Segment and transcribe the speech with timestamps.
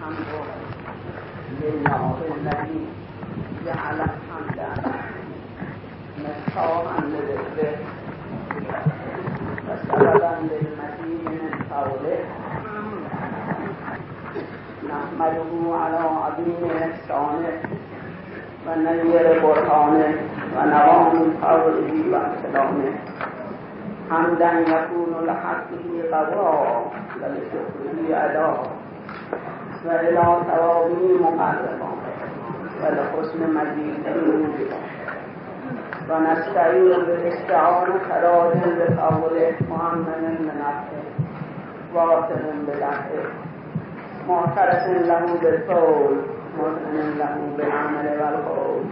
[0.00, 0.32] الحمد
[1.62, 2.80] لله الذي
[3.66, 4.58] جعل الحمد
[6.24, 7.76] مفتاحا لذكره
[9.68, 12.20] وسببا للمزيد من قوله
[14.88, 15.52] نحمده
[15.82, 17.56] على عظيم احسانه
[18.66, 20.12] ونير برهانه
[20.56, 21.14] ونوام
[21.44, 22.92] قوله وسلامه
[24.10, 28.79] حمدا يكون لحقه قضاء ولشكره
[29.86, 31.90] أداء وإلى ثوابه مقربا
[32.82, 34.80] ولحسن مزيده موجبا
[36.10, 41.04] ونستعين بالاستعانة راض بقوله مؤمن بنفسه
[41.94, 43.24] واثق بدفعه
[44.28, 46.16] معترف له بالقول
[46.58, 48.84] مؤمن له بالعمل والقول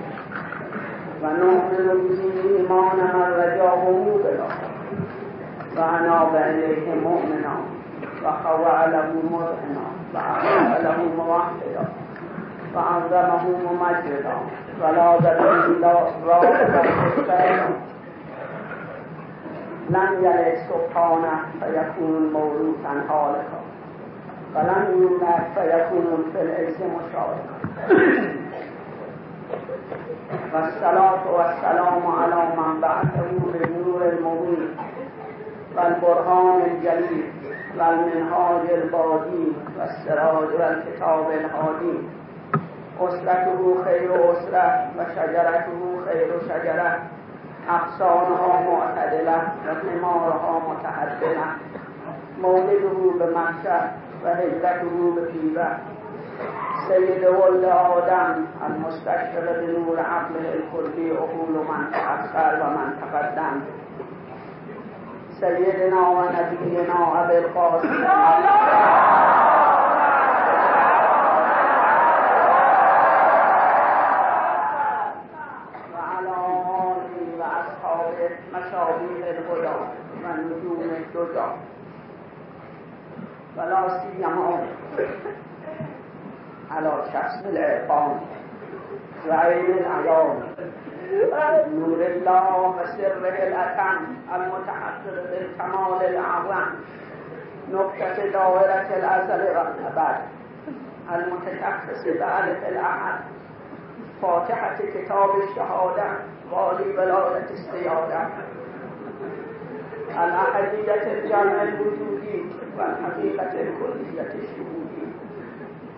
[1.22, 2.20] ونؤمن به
[2.56, 4.48] إيمانا الرجاء موقنا
[5.76, 7.77] وأناب إليه مؤمنا
[8.24, 11.84] وخوع له مذعنا وأخاف له موحدا
[12.74, 14.34] وعظمه ممجدا
[14.82, 15.88] ولاذ به
[16.26, 16.82] راغبا
[17.18, 17.68] مستعينا
[19.90, 23.60] لم يلد سبحانه فيكون موروثا خالقا.
[24.54, 27.58] ولم يولد فيكون في العز مشاركا
[30.54, 34.76] والصلاة والسلام على من بعثه بالنور المبين
[35.76, 37.24] والبرهان الجليل
[37.78, 41.98] والمنهاج البادي والسراج والكتاب الهادي
[43.00, 46.98] أسرته خير أسرة وشجرته خير شجرة
[47.70, 51.46] أغصانها معتدلة وثمارها متعدلة
[52.42, 53.80] مولده بمكة
[54.24, 55.68] وهجرته بطيبة
[56.88, 63.60] سيد ولد آدم المستشفر بنور عقله الكلي عقول من تأخر ومن تقدم
[65.40, 68.04] سيدنا ونبينا أبي القاسم.
[75.94, 79.74] وعلى آله وأصحابه مشابيح الهدى
[80.24, 81.46] ونجوم الدجى
[83.56, 84.66] ولا سيما
[86.70, 88.20] على شخص العرفان
[89.28, 90.42] وعين العيان
[91.12, 93.98] نور الله وسره الأتم
[94.34, 96.66] المتحقق بالكمال الأعظم
[97.72, 100.16] نقطة دائرة الأزل والأبد
[101.14, 103.18] المتشخص بألف الأحد
[104.22, 106.04] فاتحة كتاب الشهادة
[106.52, 108.28] والي ولاية السيادة
[110.24, 112.44] الأحدية الجمع الوجودي
[112.78, 115.06] والحقيقة الكلية الشهودي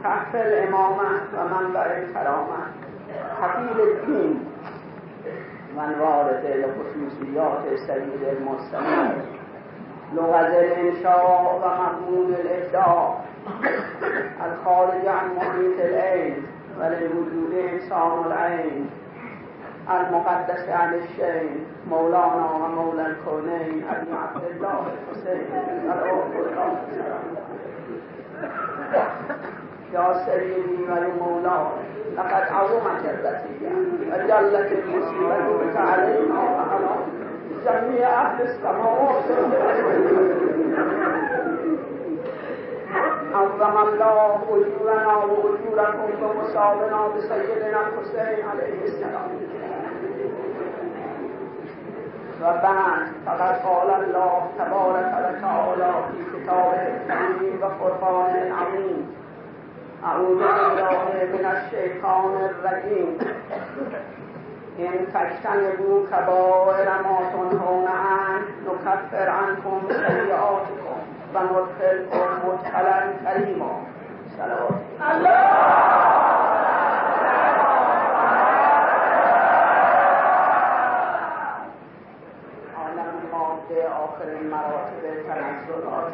[0.05, 2.57] تحت الإمامة ومنبع الكرامة
[3.43, 4.45] حفيظ الدين
[5.77, 9.23] من وارد لخصوصيات سيد المرسلين
[10.15, 13.15] لغز الإنشاء ومضمون الإبداع
[14.47, 16.47] الخارج عن محيط العين
[16.81, 18.91] وللوجود إنسان العين
[19.91, 25.47] المقدس عن الشين مولانا ومولى الكونين أبي عبد الله الحسين
[25.83, 26.77] سلام الله
[29.93, 31.67] يا سيدي ويا
[32.17, 33.71] لقد عظمت الرسية
[34.13, 36.97] وجلت المصيبة بك علينا وعلى
[37.65, 39.25] جميع أهل السماوات
[43.35, 49.31] عظم الله أجورنا وأجوركم بمصابنا بسيدنا الحسين عليه السلام.
[52.43, 59.15] وبعد فقد قال الله تبارك وتعالى في كتابه الكريم وقرآن العظيم
[60.05, 63.19] أعوذ بالله من الشيطان الرجيم
[64.79, 70.99] إن تجتنبوا كبائر ما تنهون عنه نكفر عنكم سيئاتكم
[71.35, 73.73] وندخلكم مدخلا كريما
[74.39, 74.81] صلوات
[82.77, 86.13] عالم ماده آخرین مراتب تنزلات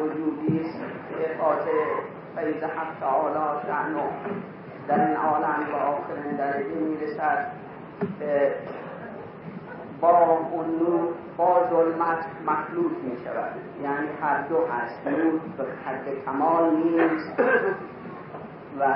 [0.00, 0.78] وجودی است
[1.08, 1.36] که
[2.36, 4.00] فیض حق تعالی شعنو
[4.88, 7.46] در این عالم و آخرین درجه می‌رسد
[10.00, 13.50] با اون نور با ظلمت مخلوط می شود
[13.82, 17.40] یعنی هر دو هست نور به حد کمال نیست
[18.80, 18.86] و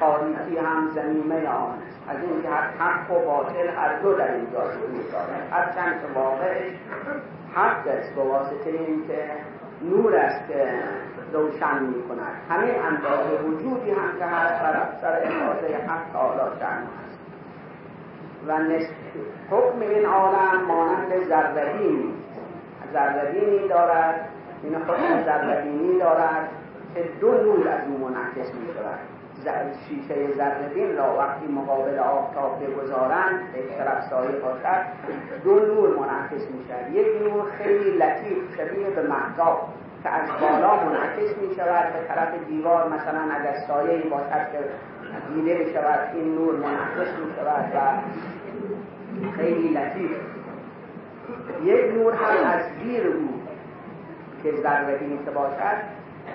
[0.00, 2.48] تاریکی هم زمینه آن است از اینکه
[2.78, 6.72] حق و باطل هر دو در اینجا شروع دارد هرچند که واقعش
[7.54, 9.30] حق است به واسطه اینکه
[9.90, 10.64] نور است که
[11.32, 16.66] روشن می کند همه اندازه وجودی هم که هست بر سر اندازه حق تعالی شن
[16.66, 17.18] است.
[18.46, 18.58] و
[19.50, 22.14] حکم این عالم مانند ذربینی
[22.92, 24.28] ذربینی دارد
[24.62, 26.48] این حکم ذربینی دارد
[26.94, 29.13] که دو نور از اون منعکس می شود
[29.88, 34.84] شیشه زردین را وقتی مقابل آفتاب بگذارند به طرف سایه باشد
[35.44, 39.68] دو نور منعکس می شود یک نور خیلی لطیف شبیه به محتاب
[40.02, 44.58] که از بالا منعکس می شود به طرف دیوار مثلا اگر سایه باشد که
[45.34, 47.80] دیده می شود این نور منعکس می شود و
[49.36, 50.10] خیلی لطیف.
[51.64, 53.28] یک نور هم از زیر او
[54.42, 55.76] که ذره که باشد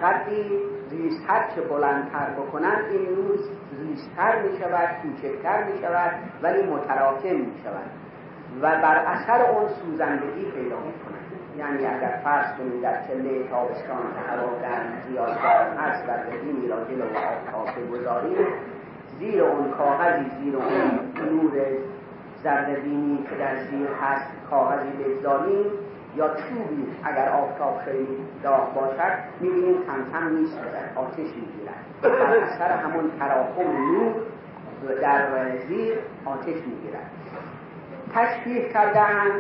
[0.02, 0.60] قدری
[0.92, 3.40] ریزتر چه بلندتر بکنند این نور
[3.82, 7.90] ریزتر می شود کوچکتر می شود ولی متراکم می شود
[8.62, 11.20] و بر اثر اون سوزندگی پیدا می کند
[11.58, 13.98] یعنی اگر فرض کنید در چله تابستان
[14.30, 18.48] هوا گرم زیاد گرم هست و بدینی را جلو آفتاب بگذاریم
[19.20, 21.00] زیر اون کاغذی زیر اون
[21.32, 21.52] نور
[22.44, 25.66] زردبینی که در زیر هست کاغذی بگذاریم
[26.16, 27.80] یا چوبی اگر آفتاب
[28.44, 29.76] داغ باشد می‌بینیم
[30.14, 30.58] کم نیست
[30.96, 31.86] آتش می‌گیرد.
[32.02, 34.14] در اثر همون تراکم نور
[35.02, 35.28] در
[35.68, 37.12] زیر آتش می‌گیرد.
[38.14, 39.32] تشبیه کردن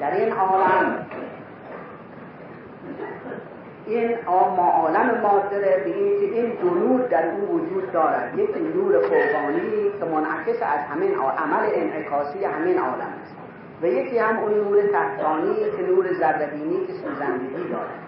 [0.00, 1.06] در این عالم
[3.86, 8.38] این ما عالم مادره به این این دو نور در اون وجود دارد.
[8.38, 13.33] یک نور فوقانی که منعکس از همین عمل انعکاسی همین عالم است.
[13.84, 18.04] و یکی هم اون نور تحتانی که نور زردبینی که سوزندگی دارد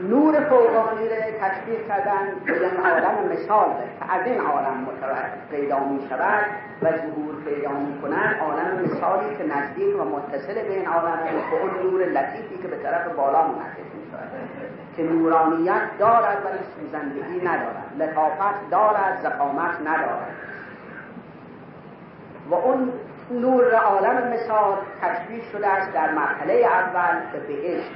[0.00, 2.52] نور فوقانی را تشبیه کردن به
[2.82, 4.86] عالم مثال که از این عالم
[5.50, 6.44] پیدا می شود
[6.82, 11.18] و ظهور پیدا می کنند عالم مثالی که نزدیک و متصل به این عالم
[11.50, 14.28] به اون نور لطیفی که به طرف بالا منعکس می شود
[14.96, 17.92] که نورانیت دارد ولی سوزندگی ندارد.
[17.98, 20.36] لطافت دارد زقامت ندارد.
[22.50, 22.92] و اون
[23.30, 27.90] نور عالم مثال تشبیه شده است در مرحله اول به بهشت.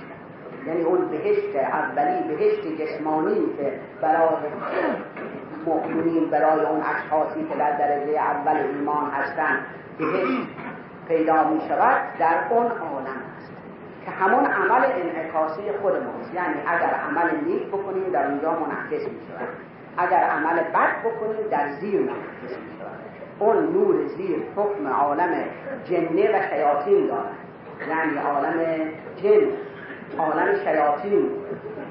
[0.67, 3.73] یعنی اون بهشت اولی بهشت جسمانی که
[4.03, 4.37] برای
[5.67, 9.59] مؤمنین برای اون اشخاصی که در درجه اول ایمان هستند
[9.99, 10.49] بهشت
[11.09, 13.53] پیدا می شود در اون عالم است.
[14.05, 19.21] که همون عمل انعکاسی خود ماست یعنی اگر عمل نیک بکنیم در اونجا منعکس می
[19.29, 19.49] شود
[19.99, 22.70] اگر عمل بد بکنیم در زیر منعکس می
[23.41, 25.35] اون نور زیر حکم عالم
[25.85, 27.37] جنه و شیاطین دارد.
[27.89, 28.61] یعنی عالم
[29.23, 29.47] جن
[30.19, 31.31] عالم شیاطین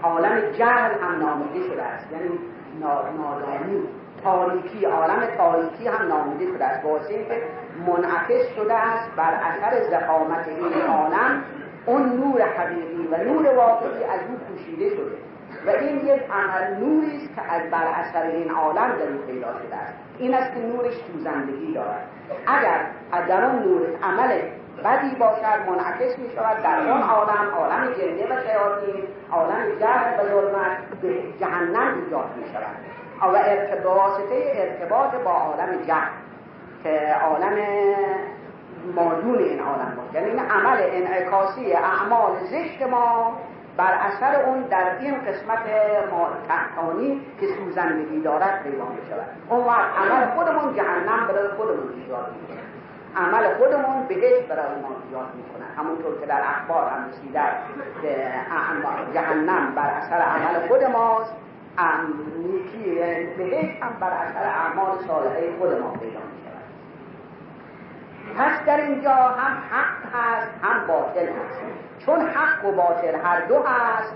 [0.04, 2.08] عالم جهل هم نامیده شده است.
[2.12, 2.40] یعنی
[2.82, 3.84] نادانی
[4.24, 6.86] تاریکی عالم تاریکی هم نامیده شده است.
[6.86, 7.42] واسه که
[7.88, 11.44] منعکس شده است بر اثر زخامت این عالم
[11.86, 15.18] اون نور حقیقی و نور واقعی از او پوشیده شده.
[15.66, 19.76] و این یک عمل نوری است که از بر اثر این عالم در پیدا شده
[19.76, 20.09] است.
[20.20, 22.08] این است که نورش سوزندگی دارد.
[22.48, 22.80] اگر
[23.28, 24.42] در اون نور عمل
[24.86, 30.30] بدی باشد منعکس می شود در اون عالم عالم جنه و شیاطین عالم جهل و
[30.30, 32.76] ظلمت به جهنم ایجاد می شود
[33.22, 36.10] و ارتباطه ارتباط با عالم جهل
[36.84, 37.58] که عالم
[38.96, 40.14] مادون این عالم باشه.
[40.14, 43.38] یعنی این عمل انعکاسی اعمال زشت ما
[43.80, 45.60] بر اثر اون در این قسمت
[46.48, 52.32] تحتانی که سوزندگی دارد پیدا می شود اون وقت عمل خودمون جهنم برای خودمون ایجاد
[52.32, 52.50] می
[53.16, 55.66] عمل خودمون بهش برای ما ایجاد می‌کنه.
[55.78, 57.42] همونطور که در اخبار هم رسیده
[59.14, 61.34] جهنم بر اثر عمل خود ماست
[62.38, 62.96] نیکی
[63.38, 66.20] بهش هم بر اثر اعمال صالحه خود ما پیدا
[68.38, 71.60] پس در اینجا هم حق هست هم باطل هست.
[72.06, 74.14] چون حق و باطل هر دو هست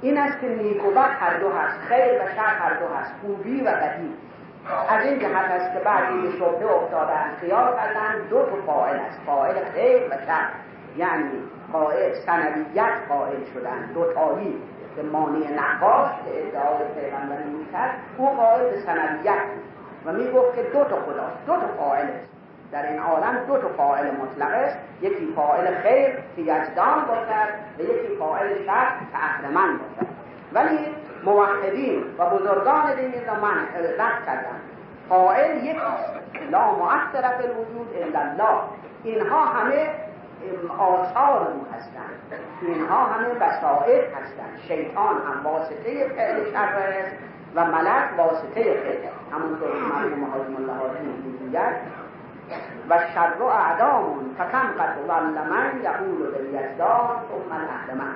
[0.00, 3.12] این است که نیک و بد هر دو هست خیر و شر هر دو هست
[3.22, 4.14] خوبی و بدی.
[4.88, 9.20] از این جهت است که بعضی به شبه افتادن خیال کردن دو تا فاعل است
[9.26, 10.48] فاعل خیر و شر.
[10.96, 14.62] یعنی قائل سنویت قائل شدن دو تایی
[14.96, 19.42] که مانی نقاش که ادعای پیغمبری می‌کرد او قائل به سنویت
[20.06, 22.28] و می‌گفت که دو تا خداست دو تا فاعل است.
[22.72, 27.48] در این عالم دو تا فاعل مطلق است یکی فاعل خیر که یزدان باشد
[27.78, 30.12] و یکی فاعل شر که اهرمن باشد.
[30.52, 30.78] ولی
[31.24, 33.58] موحدین و بزرگان دین را من
[33.98, 34.60] رد کردن.
[35.08, 35.76] قائل یک
[36.50, 38.60] لا مؤثر فی الوجود الا الله.
[39.04, 39.90] اینها همه
[40.78, 42.42] آثار او هستند.
[42.62, 44.58] اینها همه وسائل هستند.
[44.68, 47.16] شیطان هم واسطه فعل شر است
[47.54, 48.98] و ملک واسطه خیر
[49.32, 52.01] همونطور که مرحوم حاجم الله می‌گوید
[53.40, 54.34] و اعدامون.
[54.38, 58.12] فکم قد ظل من یقول بالیزداد ثم الاهل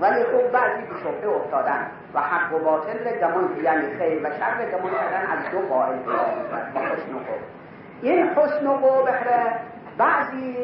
[0.00, 4.78] ولی خوب بعضی به شبه افتادن و حق و باطل گمان یعنی خیر و شر
[4.78, 6.12] گمان کردن از دو فاعل با
[6.80, 7.42] حسن و خوب
[8.02, 9.24] این حسن و قبح
[9.98, 10.56] بعضی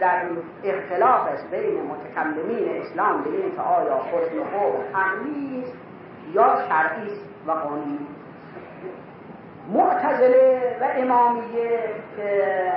[0.00, 0.22] در
[0.64, 5.72] اختلاف است بین متکلمین اسلام به این که آیا حسن خوب عقلی است
[6.32, 8.06] یا شرعی است و قانونی.
[9.72, 11.80] معتزله و امامیه
[12.16, 12.72] که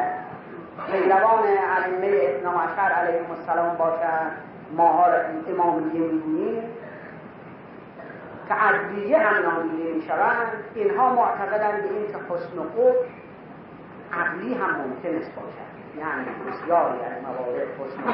[0.91, 4.31] پیروان علمه ابن عشر علیهم السلام باشند
[4.77, 5.05] ماها
[5.50, 6.63] امامیه می‌گوییم
[8.47, 10.47] که عدلیه هم نامیده می‌شوند.
[10.75, 12.93] اینها معتقدند به این که حسن و
[14.13, 15.73] عقلی هم ممکن است باشد.
[15.97, 18.12] یعنی بسیاری از موارد حسن و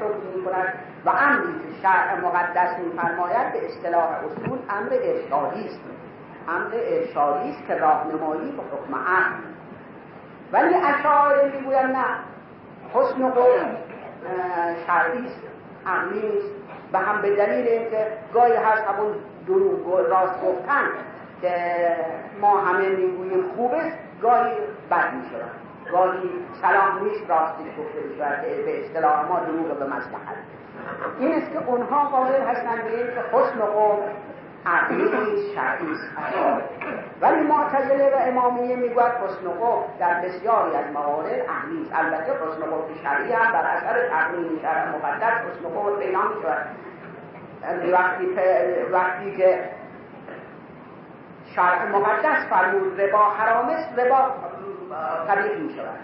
[0.00, 5.80] حکم می کند و امری که شرع مقدس میفرماید به اصطلاح اصول امر ارشادی است.
[6.48, 9.34] امر ارشادی است که راهنمایی به حکم عقل.
[10.52, 12.04] ولی اشاعره می‌گویند نه.
[12.94, 13.44] حسن خوب
[14.86, 15.40] شرعی است
[15.86, 16.50] عقلی نیست.
[16.92, 19.14] و هم به دلیل اینکه گاهی هست همون
[19.46, 20.84] دروغ راست گفتن
[21.40, 21.56] که
[22.40, 24.54] ما همه می‌گوییم خوب است گاهی
[24.90, 25.50] بد می‌شود.
[25.92, 26.30] گاهی
[26.62, 30.36] سلام نیست راستش گفته بشود به اصطلاح ما دروغ به مصلحت.
[31.18, 33.66] این است که اونها قائل هستند به اینکه حسن و
[34.66, 35.96] عقلی شرعی
[37.20, 39.46] ولی معتزله و امامیه می‌گوید حسن
[39.98, 45.32] در بسیاری از موارد عقلی البته حسن و شرعی هم بر اثر تقنین شرع مقدس
[45.32, 46.66] حسن و پیدا می‌شود
[47.92, 48.26] وقتی
[48.92, 49.70] وقتی که
[51.54, 54.34] شرع مقدس فرمود ربا حرام است ربا
[55.28, 55.98] قبیح می شود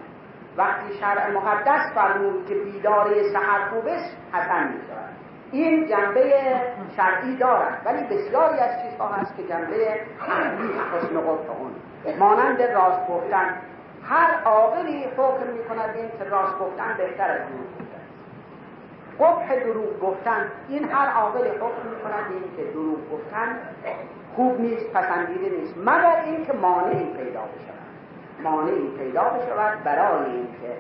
[0.57, 5.10] وقتی شرع مقدس فرمود که بیداری سحر خوب است حسن می شود
[5.53, 6.33] این جنبه
[6.97, 11.71] شرعی دارد ولی بسیاری از چیزها هست که جنبه عقلی حسن قبط اون.
[12.19, 13.57] مانند راست گفتن.
[14.05, 18.01] هر عاقلی حکم می کند این که راست گفتن بهتر از دروغ گفتن
[19.21, 20.51] قبح دروغ گفتن.
[20.69, 23.59] این هر عاقلی حکم می کند این که دروغ گفتن
[24.37, 25.75] خوب نیست پسندیده نیست.
[25.79, 27.81] مگر اینکه مانعی پیدا بشود.
[28.43, 30.77] مانعی پیدا بشود برای اینکه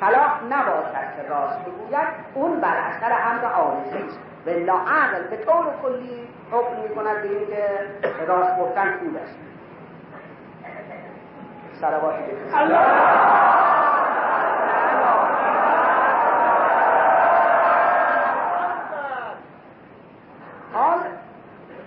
[0.00, 4.18] صلاح نباشد که راست بگوید اون بر اثر امر عارضی است.
[4.46, 9.36] و عقل به طور کلی حکم می کند به اینکه راست گفتن خوب است.
[20.72, 20.98] حال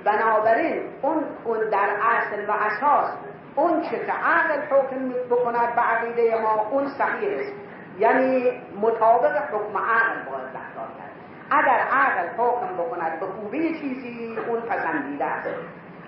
[0.03, 3.09] بنابراین اون, اون در اصل و اساس
[3.55, 7.62] اون چه که عقل حکم بکند به عقیده ما اون صحیح است.
[8.00, 11.13] یعنی مطابق حکم عقل باید رفتار کرد.
[11.51, 15.50] اگر عقل حکم بکند به خوبی چیزی اون پسندیده است.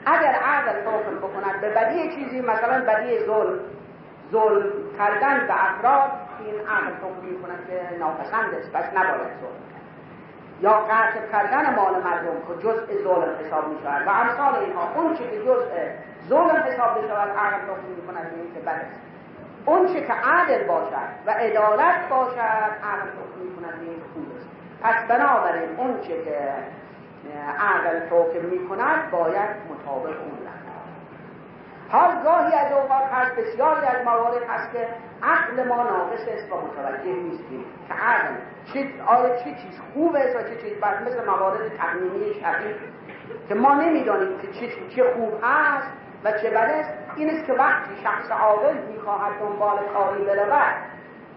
[0.06, 3.60] اگر عقل حکم بکند به بدی چیزی مثلا بدی ظلم
[4.32, 9.66] ظلم کردن به افراد این عقل حکم می‌کند که ناپسند است بس نباید ظلم
[10.62, 15.16] یا قطع کردن مال مردم که جزء ظلم حساب می شود و امثال اینها اون
[15.16, 15.72] که جزء
[16.30, 19.15] ظلم حساب می شود عقل حکم می کند که بد است.
[19.66, 24.48] اون چه که عدل باشد و عدالت باشد عقل حکم این خوب است.
[24.82, 26.54] پس بنابراین اون چه که
[27.60, 30.46] عقل حکم می کند باید مطابق اون
[31.90, 34.88] حال گاهی از اوقات هست بسیاری از موارد هست که
[35.24, 38.34] عقل ما ناقص است و متوجه نیستیم که عقل
[38.74, 41.08] چه آیا چه چیز خوب است و چه چیز بد.
[41.08, 42.76] مثل موارد تقنینی شرعی
[43.50, 45.88] که ما نمی‌دانیم که چه, چه خوب هست
[46.24, 46.90] و چه بد است.
[47.16, 50.76] این است که وقتی شخص عاقل می‌خواهد دنبال کاری برود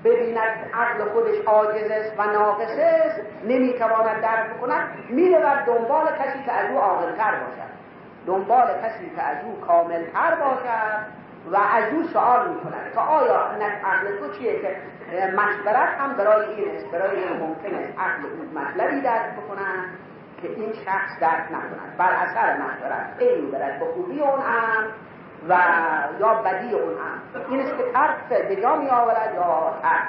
[0.04, 6.52] ببیند عقل خودش عاجز است و ناقص است نمی‌تواند درک کند می‌رود دنبال کسی که
[6.52, 7.68] از او عاقلتر باشد.
[8.26, 11.18] دنبال کسی که از او کاملتر باشد
[11.52, 13.40] و از او سوال می‌کند که آیا
[13.84, 14.76] عقل تو چیه که
[15.36, 19.84] مشورت هم برای این است برای این ممکن است عقل او مطلبی درک بکنن
[20.42, 24.84] که این شخص درک نکند بر اثر مشورت این برد به خوبی اون هم
[25.48, 25.56] و
[26.20, 27.42] یا بدی اون هم.
[27.50, 30.08] این است که طرف به جا می آورد یا ترک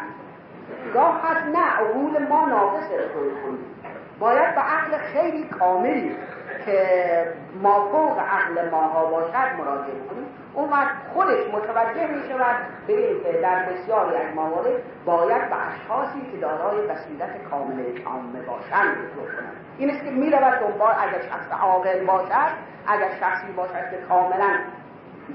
[0.93, 2.88] گاه هست نه عقول ما ناقص
[3.45, 3.57] کنیم
[4.19, 6.15] باید به عقل خیلی کاملی
[6.65, 10.25] که ما فوق عقل ماها باشد مراجعه کنیم.
[10.53, 12.55] اون وقت خودش متوجه می شود
[12.88, 18.91] به اینکه در بسیاری از موارد باید به اشخاصی که دارای بصیرت کامل کامل باشند
[18.91, 19.53] رجوع کنند.
[19.77, 22.51] این است که می رود دنبال اگر شخص عاقل باشد
[22.88, 24.50] اگر شخصی باشد که کاملا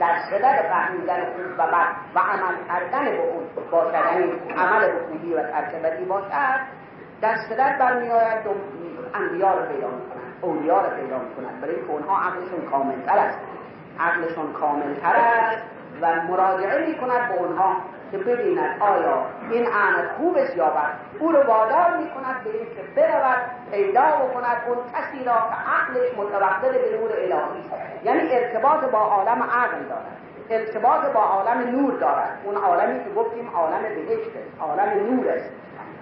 [0.01, 3.95] در صدد فهمیدن خوب و بد و عمل کردن به اون باشد.
[3.95, 6.61] یعنی عمل خوبی و ترک بدی باشد
[7.21, 8.39] در صدد برمیآید
[9.15, 13.39] انبیا رو پیدا می‌کنن اولیا رو پیدا می‌کنن برای اونها عقلشون کاملتر است.
[14.01, 15.74] عقلشون کاملتر است.
[16.01, 17.77] و مراجعه می‌کند به اونها
[18.11, 20.93] که ببیند آیا این امر خوب است یا بد.
[21.21, 23.39] او رو وادار می‌کند به اینکه برود
[23.71, 28.05] پیدا بکند اون کسی را که عقلش متوقل به نور الهی است.
[28.05, 30.17] یعنی ارتباط با عالم عقل دارد.
[30.51, 32.39] ارتباط با عالم نور دارد.
[32.45, 35.51] اون عالمی که گفتیم عالم بهشت عالم نور است.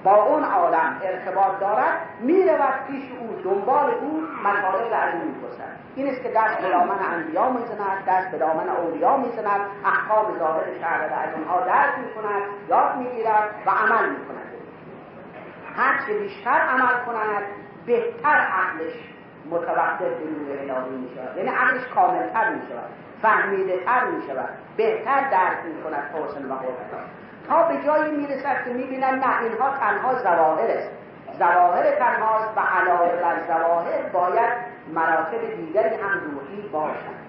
[0.04, 6.08] با اون عالم ارتباط دارد می‌رود پیش او دنبال او مطالب از او می‌پرسد این
[6.08, 11.08] است که دست به دامن انبیا می‌زند دست به دامن اولیا می‌زند احکام ظاهر شهر
[11.08, 14.52] را از اونها درک می‌کند یاد می‌گیرد و عمل می‌کند.
[15.76, 17.42] هرچه بیشتر عمل کند
[17.86, 18.92] بهتر عقلش
[19.50, 22.90] متوقف به نور الهی می شود یعنی عقلش کاملتر می شود
[23.22, 27.02] فهمیده تر می شود بهتر درک می کند حسن و قدرت
[27.48, 30.90] تا به جایی می رسد که می بینن نه اینها تنها زواهر است.
[31.38, 37.22] زواهر تنهاست و علاوه بر زواهر باید مراتب دیگری هم روحی باشد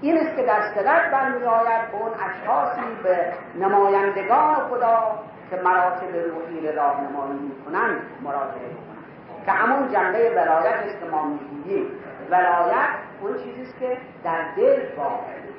[0.00, 5.18] این است که در صدت برمی آید به اون اشخاصی به نمایندگان خدا
[5.50, 9.04] که مراتب روحی را راهنمایی می‌کنند مراجعه بکنند.
[9.46, 11.86] که همون جنبه ولایت است که ما می‌گوییم.
[12.30, 12.88] ولایت
[13.20, 14.80] اون چیزی است که در دل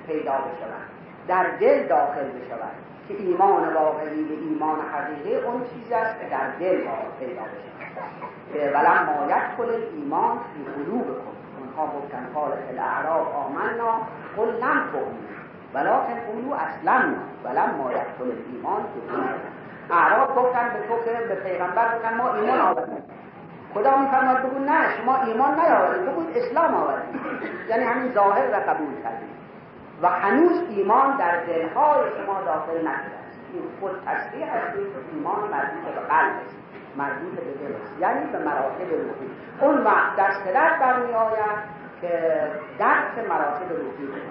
[0.07, 0.87] پیدا بشود.
[1.27, 2.87] در دل داخل بشود.
[3.07, 6.77] که ایمان واقعی به ایمان حقیقی اون چیزی است که در دل
[7.19, 8.36] پیدا بشود.
[8.55, 11.37] ولم مایت کل ایمان فی قلوب کن.
[11.59, 13.91] اونها گفتن قال الاعراب آمنا
[14.37, 15.27] قل لم تؤمن
[15.73, 19.29] ولکن قولو اصلا ولم مایت کل ایمان فی قلوب
[19.91, 23.03] اعراب گفتن به تو که به پیغمبر گفتن ما ایمان آوردیم.
[23.73, 27.21] خدا میفرماد بگو نه شما ایمان نیاوردید بگو اسلام آوردید
[27.69, 29.37] یعنی همین ظاهر را قبول کردید
[30.01, 33.39] و هنوز ایمان در دلهای شما داخل نشده است.
[33.53, 34.77] این خود تصریح است
[35.13, 36.55] ایمان مربوط به قلب است
[36.97, 38.01] مربوط به دل است.
[38.01, 39.29] یعنی به مراتب روحی.
[39.61, 41.57] اون وقت در صدت برمی آید
[42.01, 42.41] که
[42.79, 44.21] درک مراتب روحی.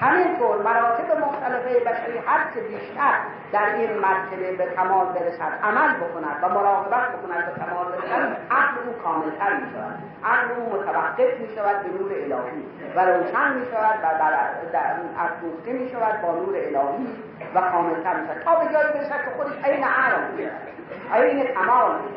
[0.00, 3.14] همینطور مراتب مختلفه بشری هر چه بیشتر
[3.52, 8.74] در این مرتبه به کمال برسد عمل بکند و مراقبت بکند به کمال برسد عقل
[8.86, 12.64] او کاملتر می شود عقل او متوقف می به نور الهی
[12.96, 17.06] و روشن می شود و افروخته می شود با نور الهی
[17.54, 21.44] و کاملتر می شود تا به جایی برسد که خودش عین عقل می شود عین
[21.44, 22.08] کمال می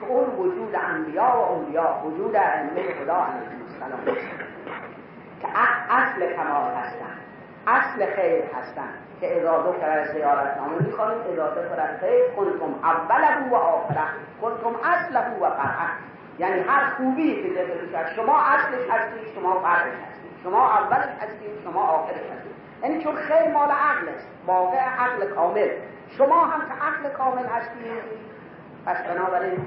[0.00, 4.16] که اون وجود انبیا و اولیا وجود ائمه خدا علیهم السلام.
[5.42, 5.48] که
[5.90, 7.20] اصل کمال هستند
[7.66, 12.30] اصل خیر هستند که اضافه کرد زیارت نامه می‌خوانیم اضافه کرد خیر.
[12.36, 14.06] کنتم اوله و آخره
[14.42, 15.88] کنتم اصله و فرعه
[16.38, 20.30] یعنی هر خوبی که ذکر شد شما اصلش هستید شما فرعش هستید.
[20.42, 22.52] شما اولش هستید شما آخرش هستید.
[22.82, 24.28] یعنی چون خیر مال عقل است.
[24.46, 25.68] واقع عقل کامل.
[26.18, 28.26] شما هم که عقل کامل هستید.
[28.86, 29.66] پس بنابراین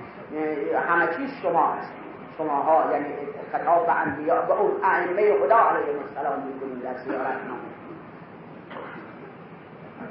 [0.90, 2.00] همه چیز شما هستید
[2.38, 3.06] شماها یعنی
[3.52, 7.70] خطاب انبیا به اون ائمه خدا علیه السلام می‌کنیم در زیارت نامه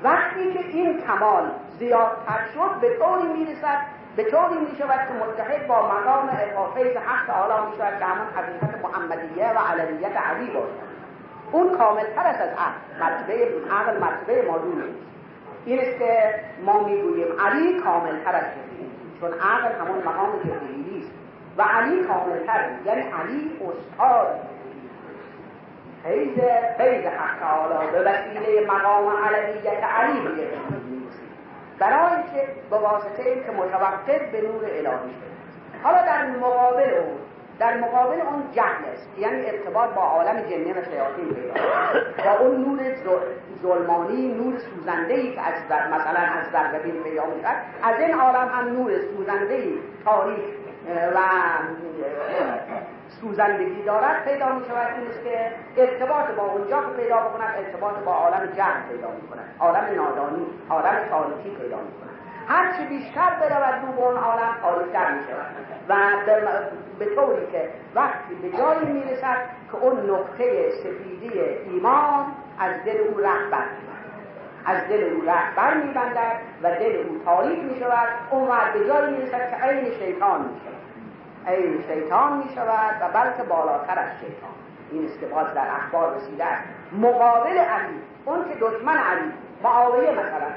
[0.03, 3.79] وقتی که این کمال زیادتر شد به طوری می‌رسد
[4.17, 6.31] به طوری می شود که متحد با مقام
[6.75, 10.89] فیض حق تعالی می شود که همون حقیقت محمدیه و علویت علی باشد
[11.53, 13.01] اون کامل تر است از عقل.
[13.01, 13.35] مرتبه
[13.71, 14.99] عقل مرتبه نیست.
[15.65, 18.45] این است که ما می‌گوییم علی کامل تر از
[19.21, 20.98] چون عقل همون مقام جبریلی
[21.59, 24.41] و علی کامل تر یعنی علی استاد.
[26.05, 26.39] فیض
[26.79, 27.91] فیض حق تعالی.
[27.93, 30.49] به وسیله مقام علویت علی میگه.
[31.79, 35.29] برای که به واسطه این که متوقف به نور الهی شده
[35.83, 37.19] حالا در مقابل اون
[37.59, 39.19] در مقابل اون جهل است.
[39.19, 41.55] یعنی ارتباط با عالم جنی و شیاطین پیدا
[42.25, 42.79] با اون نور
[43.63, 47.47] ظلمانی نور سوزنده ای که از مثلا از زرگبین پیدا می‌شد
[47.83, 51.19] از این عالم هم نور سوزنده ای تاریخ و
[53.21, 58.15] سوزندگی دارد پیدا می شود این که ارتباط با اونجا که پیدا بکند ارتباط با
[58.15, 62.09] عالم جهل پیدا می کند عالم نادانی عالم تاریکی پیدا می کند
[62.49, 65.47] هرچی بیشتر برود رو به اون عالم تاریکتر می شود
[65.89, 65.95] و
[66.99, 69.37] به طوری که وقتی به جایی می رسد
[69.73, 72.27] که اون نقطه سفیدی ایمان
[72.59, 73.65] از دل او رهبر
[74.65, 75.23] از دل او
[75.85, 79.57] می بندد و دل او تاریک می شود اون وقت به جایی می رسد که
[79.57, 80.78] عین شیطان می شود
[81.47, 84.51] عین شیطان می شود و بلکه بالاتر از شیطان.
[84.91, 86.45] این است که باز در اخبار رسیده
[86.93, 90.51] مقابل علی اون که دشمن علی معاویه مثلا.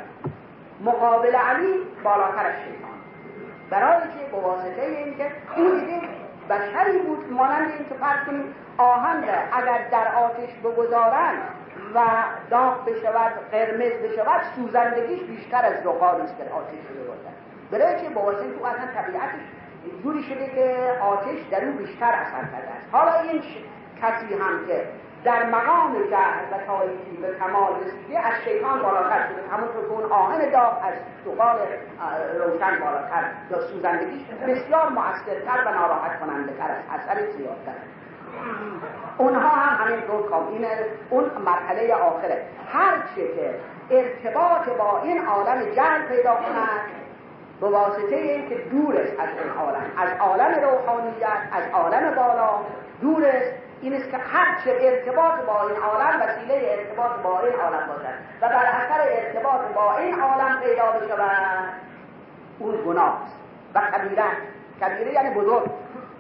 [0.86, 2.92] مقابل علی بالاتر از شیطان.
[3.70, 6.02] برای که به واسطه اینکه این دیگه
[6.50, 11.34] بشری بود مانند این که فرض کنیم آهن اگر در آتش بگذارن
[11.96, 12.00] و
[12.50, 17.36] داغ بشود قرمز بشود سوزندگیش بیشتر از زغالی است که آتش بگذارن.
[17.72, 19.46] برای که به واسطه تو اصلا طبیعتش
[20.04, 22.88] جوری شده که آتش در اون بیشتر اثر کرده است.
[22.92, 23.42] حالا این
[24.02, 24.88] کسی هم که
[25.24, 29.56] در مقام جهل و تاریکی به کمال رسیده از شیطان بالاتر شده.
[29.56, 30.94] همونطور که اون آهن داغ از
[31.26, 31.58] سقال
[32.40, 36.90] روشن بالاتر یا سوزندگیش بسیار مؤثرتر و ناراحت کننده تر است.
[36.90, 37.74] اثر زیادتر.
[39.18, 40.48] اونها هم همین طور کام.
[40.48, 40.66] این
[41.10, 42.46] اون مرحله آخره.
[42.74, 43.56] هر چه که
[43.90, 47.01] ارتباط با این عالم جهل پیدا کند
[47.62, 52.50] به واسطه این که دور است از این عالم از عالم روحانیت از عالم بالا
[53.02, 57.54] دور است این است که هر چه ارتباط با این عالم وسیله ارتباط با این
[57.60, 61.74] عالم باشد و بر اثر ارتباط با این عالم پیدا بشود.
[62.60, 63.36] اون گناه است
[63.76, 64.24] و کبیره
[64.82, 65.70] کبیره یعنی بزرگ.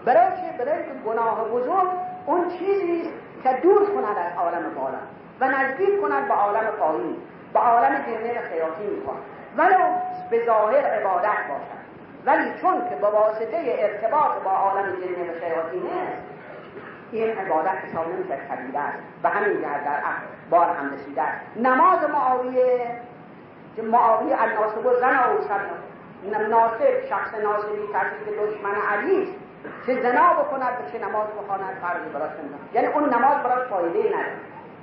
[0.05, 1.89] برای چه برای که گناه بزرگ
[2.25, 3.11] اون چیزی است
[3.43, 4.97] که دور کند از عالم بالا
[5.39, 7.17] و نزدیک کند به عالم پایین.
[7.53, 9.85] به عالم جنه خیاطی می‌کند ولو
[10.29, 11.81] به ظاهر عبادت باشد
[12.25, 16.31] ولی چون که به واسطه ارتباط با عالم جنه و شیاطین است
[17.11, 18.97] این عبادت حساب نمیشه کبیره است.
[19.23, 19.99] و همین جهت در
[20.49, 21.57] بار هم رسیده است.
[21.57, 22.87] نماز معاویه
[23.75, 27.87] که معاویه الناصب و زن او ناصب شخص ناصبی
[28.25, 29.31] که دشمن علی است.
[29.85, 32.31] چه زنا بکند چه نماز بخواند فرضی براش
[32.73, 34.31] یعنی اون نماز براش فایده نداره.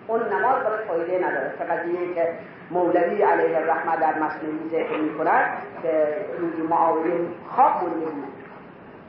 [0.08, 1.52] اون نماز براش فایده نداره.
[1.58, 2.28] که قضیه که
[2.70, 7.14] مولوی علیه الرحمه در مصنوی ذکر می کند که روزی معاویه
[7.56, 8.24] خواب بود.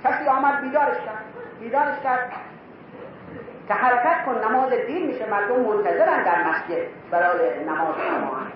[0.03, 1.23] کسی آمد بیدارش کرد.
[1.59, 2.31] بیدارش کرد.
[3.69, 8.53] که حرکت کن نماز دین میشه مردم منتظرن در مسجد برای نماز جماعت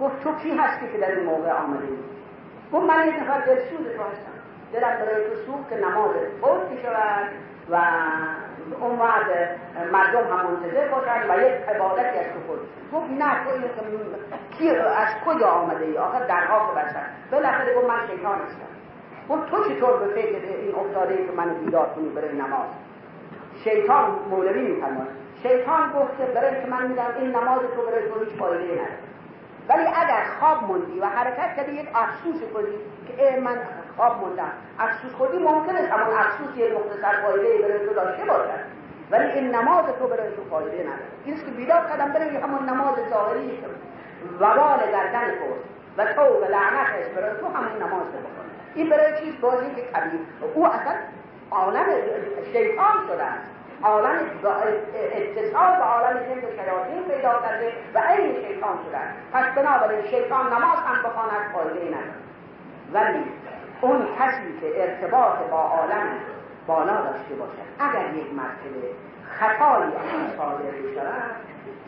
[0.00, 1.88] گفت تو کی هستی که در این موقع آمده
[2.72, 4.38] گفت من یک نفر دلسود تو هستم
[4.72, 7.28] دلم برای تو سوخت که نماز فوت می شود
[7.70, 7.78] و
[8.80, 8.96] اون
[9.92, 12.58] مردم هم منتظر باشن و یک عبادتی از خود.
[12.92, 18.38] گفت نه تو این از کجا آمده ای؟ آخر درها بستن بالاخره گفت من شیطان
[18.38, 18.68] هستم.
[19.28, 22.68] گفت تو چطور به فکر این افتاده ای که من بیدار کنی برای نماز؟
[23.64, 25.08] شیطان مولوی میفرماد
[25.42, 28.98] شیطان گفت که برای که من میدم این نماز تو برای تو هیچ فایده نداره.
[29.68, 32.74] ولی اگر خواب موندی و حرکت کردی یک افسوس کنی
[33.16, 33.58] که من
[33.98, 38.62] خواب موندم افسوس خودی ممکن است همون افسوس یک مختصر فایده برای تو داشته باشد.
[39.10, 41.10] ولی این نماز تو برای تو فایده نداره.
[41.24, 43.64] این که بیدار کردم برای همون نماز ظاهری
[44.40, 45.58] وبال گردن کن
[45.96, 47.10] و تو و لعنت است.
[47.10, 50.20] برای تو همون نماز بکن این برای چیز؟ بازی که کبیر.
[50.54, 50.94] او اصلا
[51.50, 51.86] عالم
[52.52, 53.50] شیطان شده است.
[53.82, 54.18] عالم
[55.12, 58.98] اتصال به عالم جن و شیاطین پیدا کرده و عین شیطان شده
[59.32, 62.28] پس بنابراین شیطان نماز هم بخواند فایده نداره.
[62.92, 63.24] ولی
[63.80, 66.08] اون کسی که ارتباط با عالم
[66.66, 68.88] بالا داشته باشد اگر یک مرتبه
[69.30, 70.72] خطایی از صادر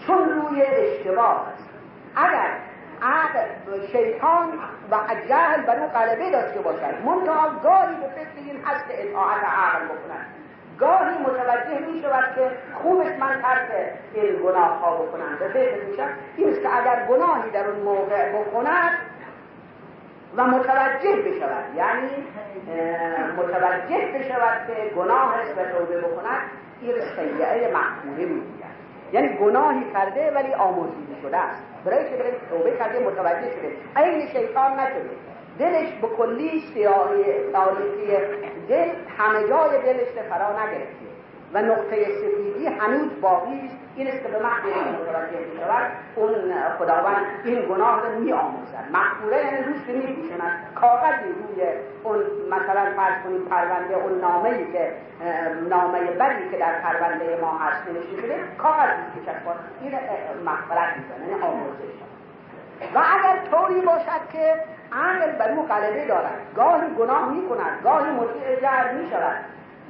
[0.06, 1.68] چون روی اشتباه است.
[2.16, 2.50] اگر
[3.02, 4.48] عقل شیطان
[4.90, 4.96] و
[5.28, 10.26] جهل بر او غلبه داشته باشد منتها گاهی به فکر این هست اطاعت عقل بکند
[10.78, 12.50] گاهی متوجه می شود که
[12.82, 13.68] خوبش من ترک
[14.14, 15.36] این گناه ها بکنم.
[15.38, 15.96] به فکر می
[16.36, 18.92] این است که اگر گناهی در اون موقع بکند
[20.36, 21.64] و متوجه بشود.
[21.76, 22.10] یعنی
[23.36, 26.42] متوجه بشود که گناه است و توبه بکند
[26.80, 28.70] این سیعه محموله می‌گوید.
[29.12, 31.62] یعنی گناهی کرده ولی آموزیده شده است.
[31.84, 32.16] برای که
[32.50, 33.72] توبه کرده متوجه شده.
[33.96, 35.10] عین شیطان نشده.
[35.58, 37.24] دلش به کلی سیاهی
[38.68, 38.88] دل
[39.18, 41.10] همه جای دلش فرا نگرفته.
[41.52, 46.32] و نقطه سفیدی هنوز باقی است این است که به محض متوجه شود اون
[46.78, 50.34] خداوند این گناه رو می آموزد مقبوله یعنی روش که
[50.74, 51.66] کاغذی روی
[52.02, 52.18] اون
[52.50, 54.92] مثلا فرض کنید پرونده اون نامه ای که
[55.68, 59.30] نامه بدی که در پرونده ما هست نوشته شده کاغذ می کشد
[59.80, 59.92] این
[60.44, 62.00] مغفرت می‌زنه یعنی آموزش.
[62.94, 64.54] و اگر طوری باشد که
[64.92, 66.40] عقل بر او غلبه دارد.
[66.56, 69.36] گاهی گناه می کند گاهی مطیع می شود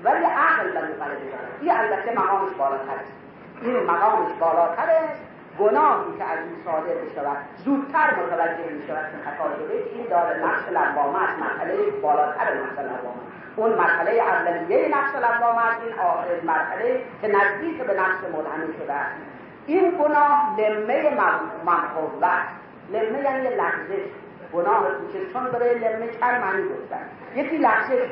[0.05, 1.51] ولی عقل بر او غلبه دارد.
[1.61, 3.20] این البته مقامش بالاتر است.
[3.63, 5.21] این مقامش بالاتر است
[5.59, 10.47] گناهی که از این صادر بشود زودتر متوجه می شود که خطا شده این داره
[10.47, 13.21] نفس لبامه است مرحله بالاتر نفس لبامه
[13.57, 18.93] اون مرحله اولیه نفس لبامه است این آخر مرحله که نزدیک به نفس مدهنه شده
[18.93, 19.17] است.
[19.67, 21.11] این گناه لمه
[21.67, 22.33] منقوه
[22.93, 24.07] لمه یعنی لغزش.
[24.53, 27.05] گناه کوچک چون برای لمه چند معنی گفتن.
[27.35, 28.11] یکی لغزش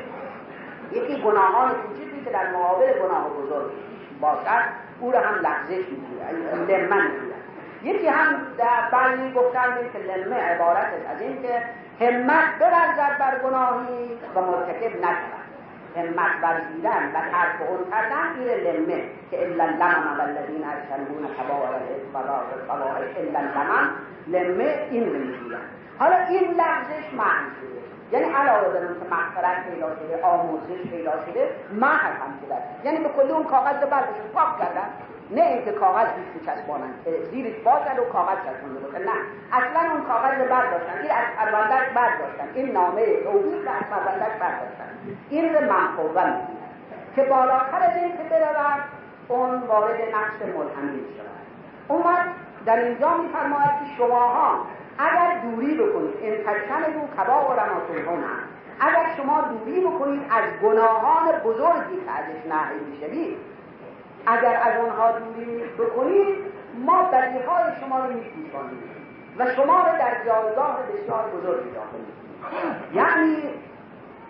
[0.91, 3.71] یکی گناهان کوچکی که در مقابل گناه بزرگ.
[4.21, 4.63] باشد
[4.99, 6.71] او را هم لغزش می‌گوید.
[6.71, 7.39] لمه می‌گوید.
[7.83, 11.61] یکی هم در بعضی گفتن که لمه عبارت از این که
[12.05, 15.49] همت بورزد بر گناهی و مرتکب نشود.
[15.97, 21.81] همت ورزیدن و ترک اون کردن این لمه که الا لمن والذین ارسلون کبائر
[22.15, 23.89] الفواحش الا لمن
[24.27, 25.59] لمه این رو می‌گوید.
[25.99, 27.78] حالا این لغزش معنی
[28.11, 31.49] یعنی علاوه بر که مغفرت پیدا شده آموزش پیدا شده
[31.81, 33.89] هم شده یعنی به کلی اون کاغذ رو
[34.33, 34.89] پاک کردن.
[35.31, 36.93] نه اینکه کاغذ بیش بچسبانن
[37.31, 39.17] زیرش باشد و کاغذ چسبونده باشه نه.
[39.51, 40.97] اصلا اون کاغذ رو برداشتن.
[41.01, 42.47] این از پروندهش برداشتن.
[42.53, 44.89] این نامه توبیخ رو از پروندهش برداشتن.
[45.29, 46.59] این رو منقوه می‌گوید
[47.15, 48.81] که بالاتر از این که برود
[49.27, 52.05] اون وارد نقص ملهمی شود.
[52.05, 52.29] وقت
[52.65, 54.65] در اینجا میفرماید که شماها
[54.99, 58.23] اگر دوری بکنید این تجتنبوا کبائر ما تنهون
[58.79, 63.37] اگر شما دوری بکنید از گناهان بزرگی که ازش نهی می‌شوید.
[64.25, 66.35] اگر از آنها دوری بکنید
[66.85, 68.83] ما بدیهای شما رو میپوشانیم
[69.37, 71.97] و شما رو در جایگاه بسیار بزرگی داخل
[72.93, 73.37] یعنی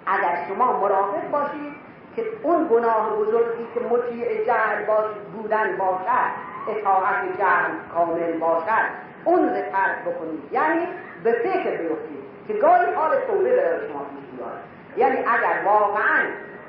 [0.06, 1.74] اگر شما مراقب باشید
[2.16, 6.32] که اون گناه بزرگی که مطیع جهل باش بودن باشد
[6.68, 10.44] اطاعت جهل کامل باشد اون رو ترک بکنید.
[10.52, 10.88] یعنی
[11.24, 14.60] به فکر بیفتید که گاهی حال توبه برای شما پیش میاد.
[14.98, 16.20] یعنی اگر واقعا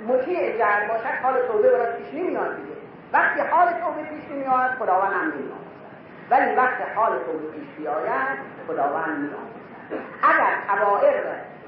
[0.09, 2.77] مطیع جهل باشد حال توبه برای پیش نمیاد دیگه.
[3.12, 5.61] وقتی حال توبه پیش نمیاد خداوند هم نمیاد
[6.31, 9.51] ولی وقتی حال توبه پیش بیاید خداوند میاد.
[10.23, 11.23] اگر کبائر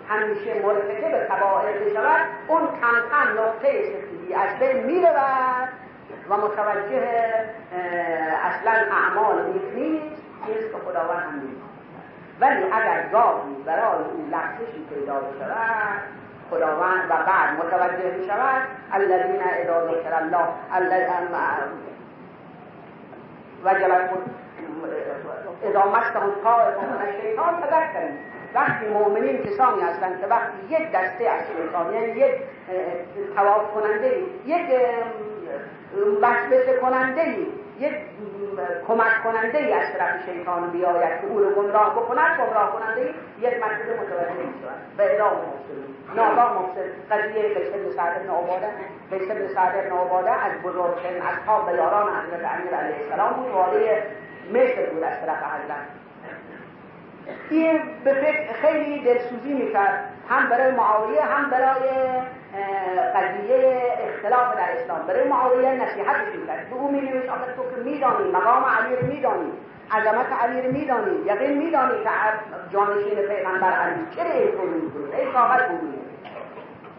[0.08, 5.68] همیشه مرتکب کبائر بشود اون کم کم نقطه سفیدی از بین می‌رود
[6.28, 7.08] و متوجه
[8.44, 10.22] اصلا اعمال نیست.
[10.46, 11.42] که خداوند هم
[12.40, 16.02] ولی اگر گاهی برای او لحظشی پیدا بشود
[16.50, 20.48] خداوند و بعد متوجه می شود الذین اذا ذکر الله
[23.64, 24.10] وجلت
[25.62, 28.08] اذا مسهم طائف من الشیطان تذکروا
[28.54, 32.34] وقتی مؤمنین کسانی هستند که وقتی یک دسته از شیطان یعنی یک
[33.36, 34.66] تواف کننده یک
[36.22, 37.36] وسوسه کننده
[37.80, 37.94] یک
[38.88, 43.00] کمک کننده ای از طرف شیطان بیاید که او رو گمراه بکند گمراه کننده
[43.40, 48.30] یک مرتبه متوجه می شود و اعلام مفسدون ناگاه مفسد قضیه قیس بن سعد بن
[48.30, 48.68] عباده
[49.10, 53.52] قیس بن سعد بن عباده از بزرگترین اصحاب و یاران حضرت امیر علیه السلام بود
[53.52, 53.88] والی
[54.50, 55.86] مصر بود از طرف حضرت.
[57.50, 60.04] این به فکر خیلی دلسوزی می‌کرد.
[60.28, 61.88] هم برای معاویه هم برای
[63.14, 65.06] قضیه اختلاف در اسلام.
[65.06, 69.52] برای معاویه نصیحتش می‌کرد به او مینوشت آخه تو که میدانی مقام علی رو میدانی
[69.90, 72.10] عظمت علی رو میدانی یقین میدانی که
[72.70, 76.02] جانشین پیغمبر علی چرا این رو می‌کنی ای کاغذ بگویی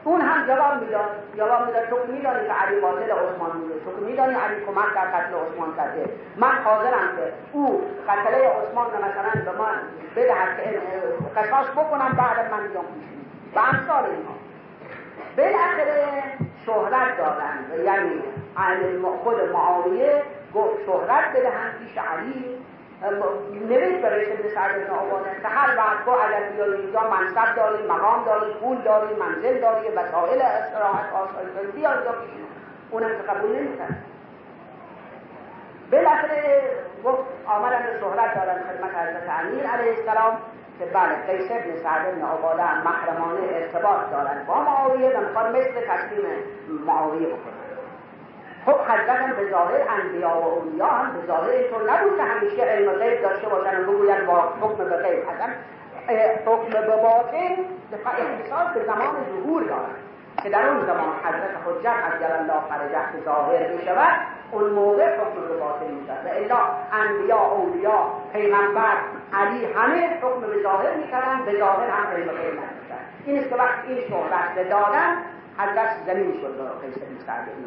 [0.04, 1.10] اون هم جواب می‌داد.
[1.38, 3.74] جواب می‌داد تو میدانی که علی قاتل عثمان بوده.
[3.86, 6.10] تو میدانی علی کمک در قتل عثمان کرده.
[6.38, 9.76] من حاضرم که او قتله عثمان رو مثلا به من
[10.16, 10.82] بدهد که
[11.36, 12.86] قصاص بکنم بعد من بیام
[13.56, 14.43] و امثال اینها
[15.38, 16.24] بالاخره
[16.66, 17.84] شهرت دادن.
[17.84, 18.24] یعنی
[19.24, 20.24] خود معاویه
[20.56, 22.64] گفت شهرت بدهن پیش علی.
[23.70, 27.88] نوشت برای ابن سعد ابن عباده که هر وقت با اگر بیایی اینجا منصب داری
[27.88, 32.30] مقام داری پول داری منزل داری وسائل استراحت آسایش بیا اینجا پیش
[32.92, 34.04] اونم که قبول نمی‌کرد.
[35.92, 36.62] بالاخره
[37.06, 40.38] گفت آمدن به شهرت دارن خدمت حضرت امیر علیه السلام.
[40.80, 44.46] که بله قیس ابن سعد ابن عباده محرمانه ارتباط دارن.
[44.48, 46.26] با معاویه و می‌خواد مثل تسلیم
[46.86, 47.64] معاویه بکنن.
[48.66, 52.62] خب حضرت هم به ظاهر انبیا و اولیا هم به ظاهر اینطور نبود که همیشه
[52.62, 55.30] علم غیب داشته باشن و بگوین با حکم به غیب.
[55.30, 55.48] اصلا
[56.46, 57.56] حکم به باطن
[58.06, 59.96] احساس به زمان ظهور دارن.
[60.44, 64.20] که در اون زمان حضرت حجت از الله فرجه ظاهر می شود
[64.52, 66.60] اون موقع حکم به باطن می شود و الا
[66.92, 68.98] انبیا اولیا پیغمبر
[69.34, 73.56] علی همه حکم به ظاهر می کردن به ظاهر هم غیب نداشتن این است که
[73.56, 75.18] وقتی این شهرت دادن
[75.58, 77.64] حضرت زمین شد به قیس بن سعد بن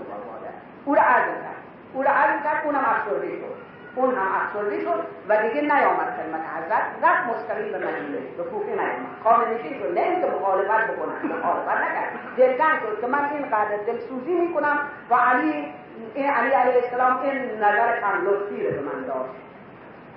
[0.84, 1.62] او را عزل کرد.
[1.94, 3.56] او را عزل کرد اونم افسرده شد.
[3.96, 6.84] اون هم افسرده شد و دیگه نیامد خدمت حضرت.
[7.02, 9.06] رفت مستقیم به مدینه به کوفه نیامد.
[9.24, 12.12] خانه نشین شد نه اینکه مخالفت بکنن مخالفت نکرد.
[12.36, 14.78] دلتنگ شد که من اینقدر دلسوزی می‌کنم
[15.10, 15.74] و علی
[16.14, 19.36] این علی علیه السلام این نظر کم لطفی رو به من داشت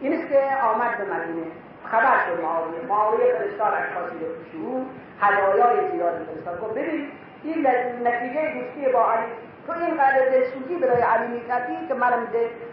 [0.01, 1.47] این است که آمد به مدینه.
[1.91, 2.81] خبر شد معاویه.
[2.89, 4.85] معاویه فرستاد اشخاصی به پیش او
[5.21, 6.61] هدایای زیادی فرستاد.
[6.61, 7.07] گفت ببین
[7.43, 7.67] این
[8.03, 9.25] نتیجه دوستی با علی
[9.73, 12.27] تو این قدر دلسوزی برای علی می‌کردی که منم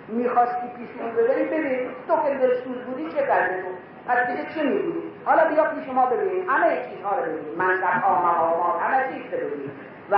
[0.09, 3.69] می‌خواستی پیش اون ببری ببین تو که دلسوز بودی چه کرده تو؟
[4.13, 8.15] از دیگه چه می‌گویی حالا بیا پیش ما ببین همه چیزها رو ببین منصب ها
[8.27, 9.71] مقامات همه چیز رو ببین
[10.11, 10.17] و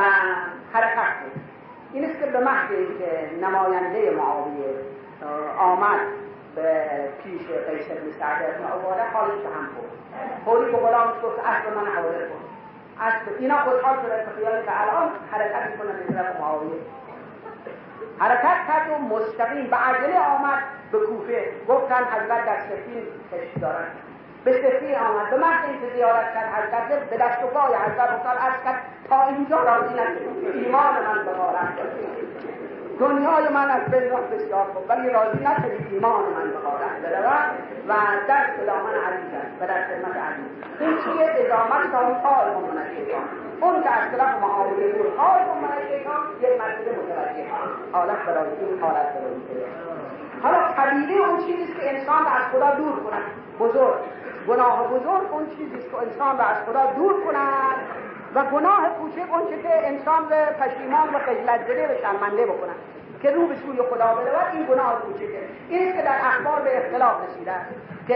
[0.72, 1.42] حرکت بود
[1.92, 4.74] این است که به محض اینکه نماینده معاویه
[5.58, 6.00] آمد
[6.56, 6.84] به
[7.22, 9.92] پیش قیس بن سعد بن عباده حالش به هم خورد
[10.44, 12.58] فوری به غلامش گفت اصل من حاضر کن
[13.00, 16.80] از اینا خوشحال شده که خیال که الان حرکت می‌کنن به طرف معاویه
[18.18, 23.87] حرکت کرد و مستقیم به عجله آمد به کوفه گفتن حضرت در سفین کشت دارن
[24.44, 28.30] به سفین آمد به محض اینکه زیارت کرد حضرت به دست و پای حضرت گفتن
[28.30, 31.68] از کرد تا اینجا راضی نشد ایمان من به غارت
[33.00, 34.84] دنیای من از بین بسیار خوب.
[34.88, 37.50] ولی راضی نشدید ایمان من به برود
[37.88, 37.94] و
[38.58, 39.48] به دامن علی زد.
[39.61, 40.42] و در خدمت علی.
[40.80, 41.28] این چیه؟
[41.94, 43.22] اون پای من شیطان
[43.61, 47.46] اون که از طرف معامله بود اون من شیطان یک مرتبه متوجه
[47.92, 49.34] حالت برای این حالت برای
[50.42, 53.30] حالا قبیله اون چیزی که انسان از خدا دور کنند
[53.61, 53.98] بزرگ.
[54.48, 57.76] گناه بزرگ اون چیزی که انسان را از خدا دور کنند
[58.38, 62.81] و گناه کوچک اون که انسان را پشیمان و خجلت زده و شرمنده بکنند
[63.22, 67.14] که رو به سوی خدا برود این گناه کوچکه این که در اخبار به اختلاف
[67.29, 67.53] رسیده.
[68.09, 68.14] که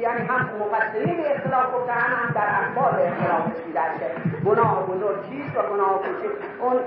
[0.00, 5.30] یعنی هم مفسرین به اختلاف گفتن هم در اخبار به اختلاف رسیده که گناه بزرگ
[5.30, 6.80] چیست و گناه کوچک اون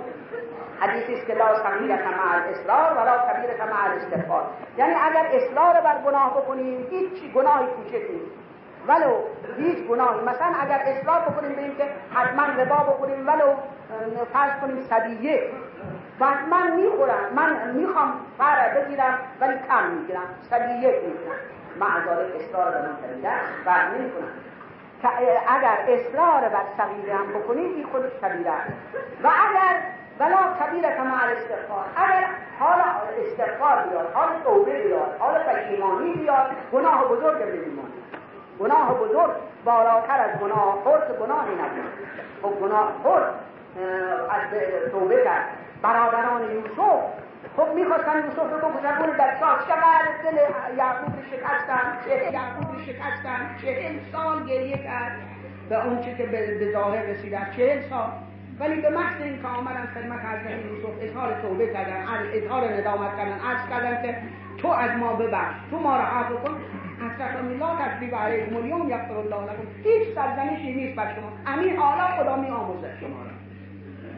[0.80, 4.44] حدیثی است که لا صغیرة مع الاصرار ولا کبیرة مع الاستغفار.
[4.78, 8.45] یعنی اگر اصرار بر گناه بکنیم هیچ گناهی کوچک نیست.
[8.88, 9.14] ولو
[9.58, 10.20] هیچ گناهی.
[10.22, 13.54] مثلا اگر اصرار بکنیم به که حتما ربا بکنیم ولو
[14.34, 15.50] فرض کنیم صدیه
[16.20, 17.34] بعد من می‌خورم.
[17.36, 20.28] من می‌خوام فره بگیرم ولی کم می‌گیرم.
[20.50, 21.40] صدیه می‌گیرم.
[21.80, 24.28] معذارت اصرار به من کردن بر نمی‌کنم
[25.48, 28.52] اگر اصرار بر صغیره هم بکنیم این خودش کبیره
[29.24, 29.82] و اگر
[30.20, 32.28] ولا کبیره مع الاستغفار اگر
[32.60, 32.80] حال
[33.26, 37.90] استغفار بیاد حال توبه بیاد حال پشیمانی بیاد گناه بزرگ بمیمانه
[38.60, 39.32] گناه بزرگ
[39.66, 41.92] بالاتر از گناه خرد گناهی نبود.
[42.42, 43.34] خب گناه خرد
[44.30, 44.44] از
[44.92, 45.46] توبه کرد.
[45.82, 47.02] برادران یوسف
[47.58, 48.98] خب می‌خواستن یوسف رو بکشن.
[49.02, 50.38] اون در شاه چقدر دل
[50.78, 55.12] یعقوب شکستن چه یعقوب شکستن چهل سال گریه کرد.
[55.70, 58.10] به اون چی که به ظاهر رسیدن چهل سال
[58.60, 63.40] ولی به محض این که آمدن خدمت حضرت یوسف اظهار توبه کردن اظهار ندامت کردن
[63.40, 64.18] عرض کردن که
[64.58, 66.56] تو از ما ببخش تو ما را عفو کن.
[67.00, 71.30] حضرت لا تکلیف علیکم اليوم یغفر الله لكم هیچ سرزنشی نیست بر شما.
[71.46, 73.32] همین حالا خدا می آموزد شما را.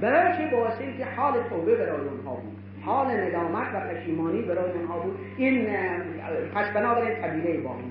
[0.01, 4.99] برای چه باعث که حال توبه برای اونها بود؟ حال ندامت و پشیمانی برای اونها
[4.99, 5.19] بود.
[5.37, 5.67] این
[6.55, 7.83] پس بنابراین قبیله باقی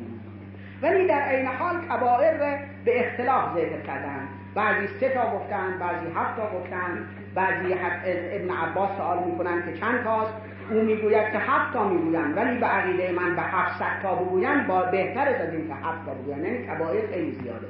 [0.82, 4.28] ولی در عین حال کبائر به اختلاف ذکر کردن.
[4.54, 7.74] بعضی سه تا گفتن بعضی هفت تا گفتن بعضی
[8.32, 10.32] ابن عباس سوال می‌کنن که چند تاست؟
[10.70, 14.82] او می‌گوید که هفت تا می‌گویند ولی به عقیده من به هفت تا بگویند با
[14.82, 16.44] بهتر از این که هفت تا بگویند.
[16.44, 17.66] یعنی کبائر خیلی زیاده.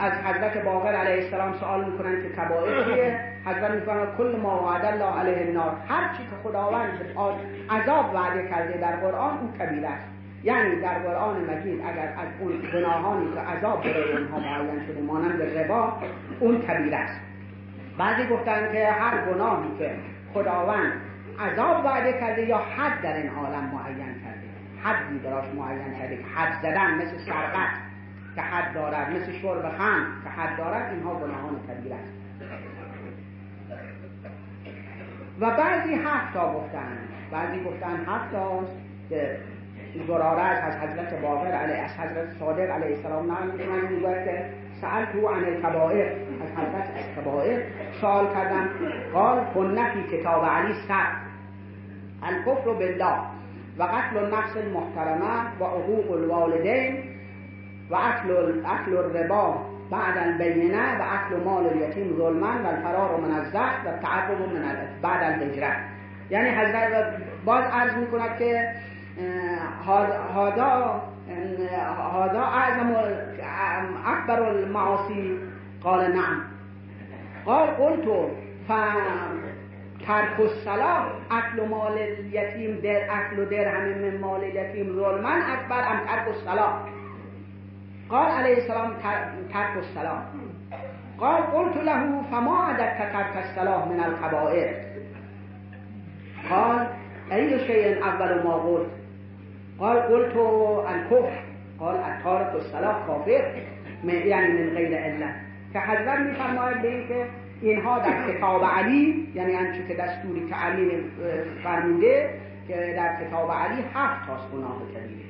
[0.00, 4.84] از حضرت باقر علیه السلام سوال می‌کنن که کبائر چیه؟ حضرت میفرماید کل ما وعد
[4.84, 5.72] الله علیه النار.
[5.88, 6.90] هر چی که خداوند
[7.70, 10.04] عذاب وعده کرده در قرآن اون کبیره است.
[10.44, 15.42] یعنی در قرآن مجید اگر از اون گناهانی که عذاب برای اونها معین شده مانند
[15.42, 15.92] ربا
[16.40, 17.20] اون کبیره است.
[17.98, 19.90] بعضی گفتن که هر گناهی که
[20.36, 20.92] خداوند
[21.40, 24.46] عذاب وعده کرده یا حد در این عالم معین کرده؟
[24.82, 27.74] حدی براش معین کرده حد زدن مثل سرقت
[28.34, 32.12] که حد دارد مثل شرب خم که حد دارد اینها گناهان کبیر است.
[35.40, 36.98] و بعضی هفت تا گفتن
[37.32, 38.72] بعضی گفتن هفت تاست
[39.08, 39.38] که
[40.06, 45.28] زراره از حضرت باقر علیه از حضرت صادق علیه السلام نقل می‌کنن که سأل تو
[45.28, 46.06] عن الکبائر
[46.42, 47.62] از حضرت از کبائر
[48.00, 48.68] سوال کردم.
[49.14, 51.06] قال کنه کتاب علی سر.
[52.22, 53.16] الکفر بالله
[53.78, 56.98] و قتل النفس المحترمه و عقوق الوالدین
[57.90, 64.02] و اکل, الربا بعد البینه و اکل مال الیتیم ظلما و الفرار من الزحف و
[64.02, 65.76] تعرض من بعد الهجره.
[66.30, 68.70] یعنی حضرت باز عرض می‌کند که
[70.36, 71.02] هذا
[71.60, 72.94] هذا اعظم
[74.06, 75.38] اکبر المعاصی
[75.84, 76.42] قال نعم.
[77.46, 78.08] قال قلت
[80.06, 86.28] ترک الصلاة اکل مال الیتیم در اکل درهم من مال الیتیم ظلما اکبر ام ترک
[86.28, 86.74] الصلاة
[88.10, 88.92] قال عليه السلام
[89.52, 90.22] ترك الصلاة
[91.18, 94.74] قال قلت له فما عددت ترك الصلاة من الكبائر؟
[96.50, 96.86] قال
[97.32, 98.90] أي شيء أول ما قلت؟
[99.80, 100.36] قال قلت
[100.90, 101.45] الكفر.
[101.80, 103.44] قال التارك الصلاة كافر
[104.04, 105.34] یعنی من غیر علت.
[105.72, 107.26] که حضرت میفرماید به این که
[107.62, 110.90] اینها در کتاب علی یعنی آنچه که دستوری که علی
[111.62, 112.30] فرموده
[112.68, 115.26] که در کتاب علی هفت تاست گناه کبیره.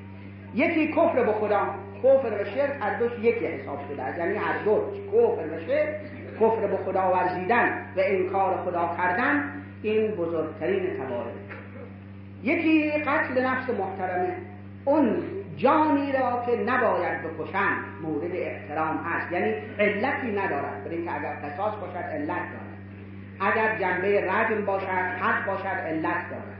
[0.54, 1.60] یکی کفر به خدا
[2.02, 4.18] کفر و شرک هر دوش یکی حساب شده است.
[4.18, 4.82] یعنی هر دو.
[5.12, 5.88] کفر و شرک
[6.40, 11.32] کفر به خدا ورزیدن و انکار خدا کردن این بزرگترین کبائر
[12.42, 14.36] یکی قتل نفس محترمه.
[14.84, 15.22] اون
[15.56, 19.32] جانی را که نباید بکشن مورد احترام هست.
[19.32, 20.84] یعنی علتی ندارد.
[20.84, 22.76] برای اینکه اگر قصاص باشد علت دارد.
[23.40, 26.56] اگر جنبه رجم باشد حد باشد علت دارد.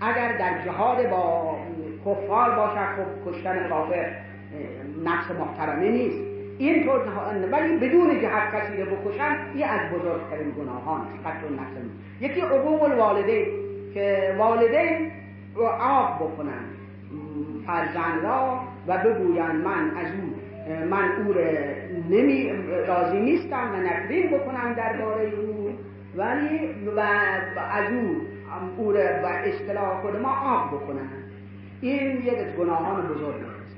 [0.00, 1.56] اگر در جهاد با
[2.06, 4.12] کفار باشد خب کشتن کافر
[5.04, 6.18] نفس محترمه نیست.
[6.58, 7.00] این طور
[7.52, 11.26] ولی بدون جهت کسی رو بکشن این از بزرگترین گناهان است.
[11.26, 11.72] قتل نفس
[12.20, 13.46] یکی عقوق الوالدین
[13.94, 15.10] که والدین
[15.54, 16.81] رو آب بکنن
[17.66, 20.34] فرزند را و بگویند من از او
[20.90, 21.34] من او
[22.10, 22.52] نمی
[22.86, 25.70] راضی نیستم و نفرین بکنم درباره او.
[26.16, 28.20] ولی و از او
[28.76, 31.08] او و اصطلاح خود ما آب بکنم
[31.80, 33.72] این یک از گناهان بزرگ است.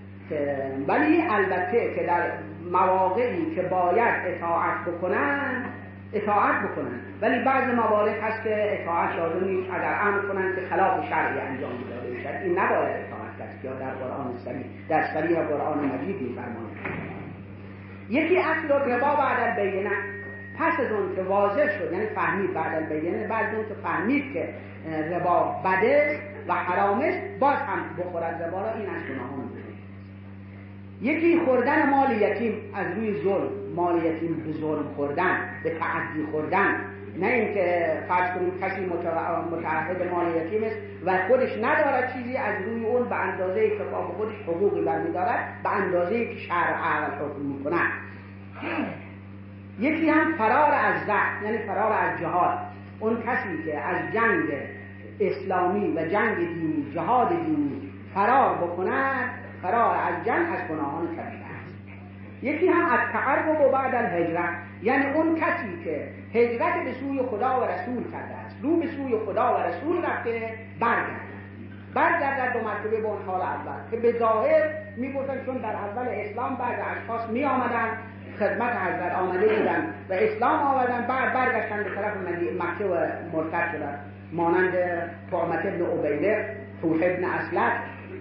[0.88, 2.30] ولی البته که در
[2.72, 5.64] مواقعی که باید اطاعت بکنن
[6.12, 11.08] اطاعت بکنن ولی بعض موارد هست که اطاعت لازم نیست اگر امر کنن که خلاف
[11.08, 13.13] شرعی انجام داده بشد این نباید
[13.64, 17.04] یا در قرآن سری در سری قرآن مجید میفرماید.
[18.10, 19.90] یکی اصل ربا بعد البینه
[20.58, 24.48] پس از اون که واضح شد یعنی فهمید بعد البینه بعد اون که فهمید که
[25.10, 29.50] ربا بده و حرامش باز هم بخورد ربا را این از گناهان
[31.02, 36.74] یکی خوردن مال یتیم از روی ظلم مال یتیم به ظلم خوردن به تعدی خوردن.
[37.18, 38.80] نه اینکه فرض کنیم کسی
[39.50, 43.84] متعهد مال یتیم است و خودش ندارد چیزی از روی اون به اندازه که
[44.16, 47.90] خودش حقوقی برمیدارد به اندازه که شرع عقل حکم می‌کند.
[49.78, 52.58] یکی هم فرار از زهر یعنی فرار از جهاد.
[53.00, 54.52] اون کسی که از جنگ
[55.20, 59.30] اسلامی و جنگ دینی جهاد دینی فرار بکند
[59.62, 61.74] فرار از جنگ از گناهان کبیره است.
[62.42, 64.54] یکی هم از تعرب و بعد الهجرت
[64.84, 68.56] یعنی اون کسی که هجرت به سوی خدا و رسول کرده است.
[68.62, 71.24] رو به سوی خدا و رسول رفته برگرد
[71.94, 73.90] برگردد دو مرتبه به اون حال اول.
[73.90, 74.62] که به ظاهر
[74.96, 77.88] می‌گفتن چون در اول اسلام بعد اشخاص می آمدن
[78.38, 82.12] خدمت حضرت آمده بودن و اسلام آوردن بعد برگشتن به طرف
[82.60, 83.98] مکه و مرتد شدن.
[84.32, 84.72] مانند
[85.30, 87.72] طعمت ابن عبیده توح ابن اسلت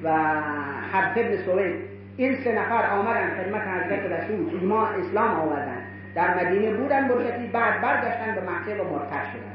[0.03, 0.09] و
[0.93, 1.75] حبت ابن سوید.
[2.17, 4.59] این سه نفر آمدن خدمت حضرت رسول.
[4.59, 5.82] ایمان اسلام آوردن.
[6.15, 9.53] در مدینه بودن مدتی بعد برگشتن به مکه و مرتد شدن.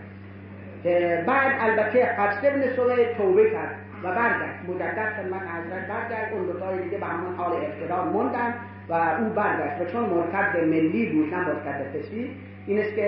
[1.26, 4.58] بعد البته حبت ابن سوید توبه کرد و برگشت.
[4.68, 6.32] مجدد خدمت حضرت برگشت.
[6.32, 8.54] اون دوتای دیگه به همون حال افترار موندن
[8.88, 9.80] و او برگشت.
[9.80, 12.30] و چون مرتد ملی بود نه مرتد فسی
[12.66, 13.02] این است که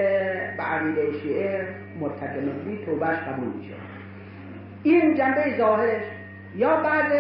[0.57, 1.67] به عقیده شیعه
[2.01, 3.75] مرتد ملی توبهش قبول میشه
[4.83, 6.03] این جنبه ظاهرش
[6.57, 7.13] یا بعد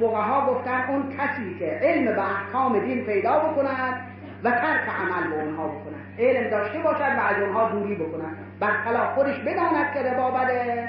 [0.00, 4.03] فقها گفتن اون کسی که علم به احکام دین پیدا بکند
[4.44, 9.14] و ترک عمل به اونها بکنند علم داشته باشد و از اونها دوری بکنند برخلاف
[9.14, 10.88] خودش بداند که ربا بده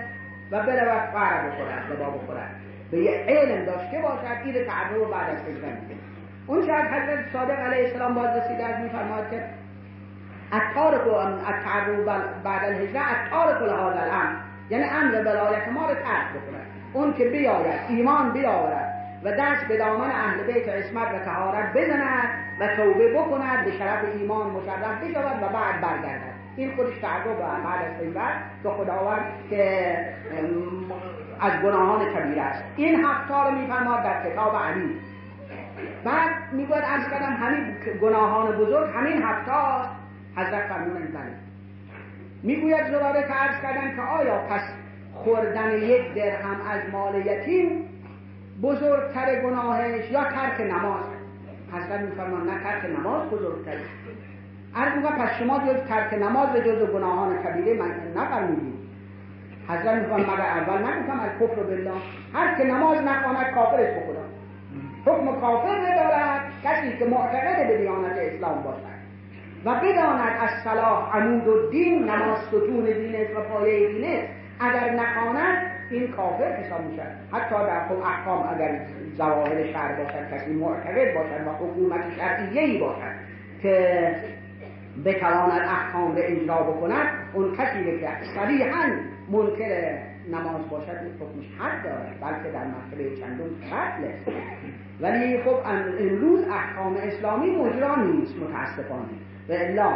[0.52, 2.50] و برود فر بخورد ربا بخورد.
[2.92, 5.78] به یه علم داشته باشد این تعرض بعد از هجرت
[6.48, 9.44] اون از حضرت صادق علیه السلام باز رسیده از میفرماد که
[10.54, 11.08] اتارک
[11.48, 12.06] التعرض
[12.44, 14.36] بعد الهجره اتارک لهذا الامر.
[14.70, 18.94] یعنی امر ولایت ما رو ترک بکند اون که بیاید ایمان بیاورد
[19.24, 24.00] و دست به دامن اهل بیت عصمت و تهارت بزند و توبه بکند به شرف
[24.20, 26.36] ایمان مشرف بشود و بعد برگردد.
[26.56, 28.34] این خودش تعرض بعد از غیبت
[28.64, 29.98] که خداوند که
[31.42, 32.64] از گناهان کبیره است.
[32.76, 35.00] این هفتا رو میفرماد در کتاب علی.
[36.04, 39.90] بعد می‌گوید از کردم همین گناهان بزرگ همین هفته
[40.36, 41.34] حضرت فرمودن بله
[42.44, 44.62] می‌گوید زراره که عرض کردن که آیا پس
[45.14, 47.70] خوردن یک درهم از مال یتیم
[48.62, 51.15] بزرگتر گناهش یا ترک نماز؟
[51.76, 53.78] حضرت میفرمان نه ترک نماز بزرگتر
[54.76, 58.76] عرض می‌گوید پس شما جز ترک نماز به جز گناهان کبیره من نفرمودید.
[59.68, 61.92] حضرت میفرمان مگر اول نگفتم از کفر بالله.
[62.34, 64.26] هر که نماز نخواند کافرش بخدا
[65.06, 68.96] حکم کافر ندارد کسی که معتقد به دیانت اسلام باشد.
[69.66, 74.20] و بداند از صلاح عمود و دین نماز ستون دین و پایه دین
[74.60, 75.58] اگر نخواند
[75.90, 78.80] این کافر حساب می‌شد حتی در خود احکام اگر
[79.18, 83.16] زواهر شهر باشد کسی معتقد باشد و حکومت شرعیه ای باشد
[83.62, 84.16] که
[85.06, 88.84] بتواند احکام را اجرا بکند اون کسی که صریحا
[89.32, 89.98] منکر
[90.32, 94.04] نماز باشد این حکمش حد دارد بلکه در مرتبه چندم قتل
[95.02, 95.56] ولی خب
[96.00, 99.06] امروز احکام اسلامی مجرا نیست متاسفانه.
[99.50, 99.90] و الا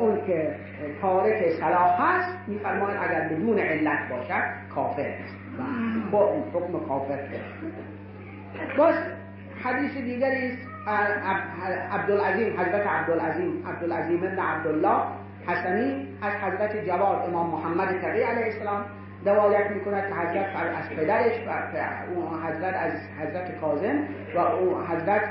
[0.00, 0.54] اون که
[1.00, 4.42] تارک صلاح هست میفرماید اگر بدون علت باشد
[4.74, 5.34] کافر است
[6.10, 7.18] با اون حکم کافر
[8.78, 8.94] باز
[9.64, 10.68] حدیث دیگری است
[11.92, 15.00] عبدالعظیم حضرت عبدالعظیم عبدالعظیم ابن عبدالله
[15.46, 18.84] حسنی از حضرت جواد امام محمد تقی علیه السلام
[19.24, 23.98] روایت می‌کند که حضرت از پدرش و حضرت از حضرت کاظم
[24.34, 25.22] و او حضرت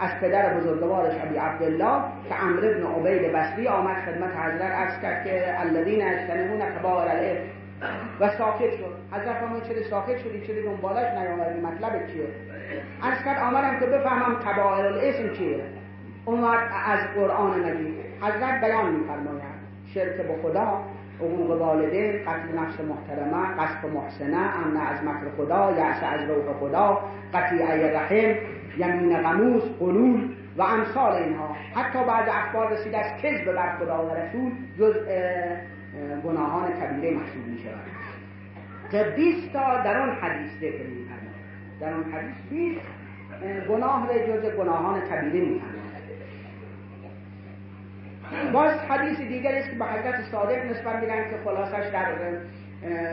[0.00, 5.24] از پدر بزرگوارش ابی عبدالله که عمر ابن عبید بصری آمد خدمت حضرت از کرد
[5.24, 7.58] که الذین اجتنبون کبائر الاثم
[8.20, 8.94] و ساکت شد.
[9.12, 12.26] حضرت فرمود چرا ساکت شدی؟ چرا دنبالش نیامدی؟ مطلب چیه؟
[13.02, 15.60] از کرد آمدم که بفهمم کبائر الاسم چیه.
[16.24, 19.58] اومد از قرآن مجید حضرت بیان میفرماید.
[19.94, 20.82] شرک به خدا.
[21.18, 26.98] حقوق والدین قتل نفس محترمه قصف محسنه امن از مکر خدا یعص از روح خدا
[27.34, 28.36] قطیعه رحم
[28.78, 31.56] یمین غموس قلول و امثال اینها.
[31.74, 34.94] حتی بعد اخبار رسیده از کذب بر خدا و رسول جز
[36.24, 38.08] گناهان کبیره محسوب می شود
[38.90, 41.06] که 20 تا در آن حدیث ذکر می
[41.80, 45.60] در آن حدیث 20 گناه را جز گناهان کبیره می
[48.52, 52.06] باز حدیث دیگر است که به حضرت صادق نسبت میدن که خلاصش در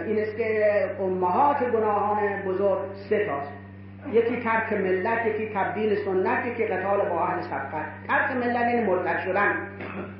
[0.06, 0.66] این است که
[1.00, 3.52] امهات گناهان بزرگ سه تاست
[4.12, 7.86] یکی ترک ملت یکی تبدیل سنت یکی قتال با اهل سبقت.
[8.08, 9.56] ترک ملت این یعنی مرتد شدن.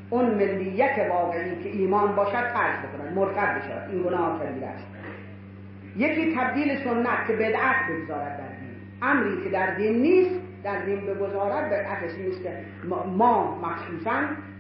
[0.10, 4.86] اون ملیت واقعی که ایمان باشد ترک بکنن مرتد بشد این گناه کبیره است.
[5.96, 8.76] یکی تبدیل سنت که بدعت بگذارد در دین.
[9.02, 10.36] امری که در دین نیست
[10.66, 12.50] در دین بگذارد بدعت نیست که
[13.18, 14.12] ما مخصوصا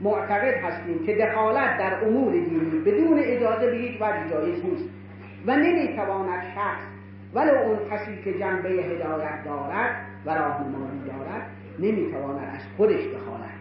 [0.01, 4.89] معتقد هستیم که دخالت در امور دینی بدون اجازه به هیچ وجه جایز نیست
[5.45, 6.83] و نمی‌تواند شخص
[7.33, 9.95] ولو اون کسی که جنبه هدایت دارد
[10.25, 11.41] و راهنمایی دارد
[11.79, 13.55] نمی‌تواند از خودش دخالت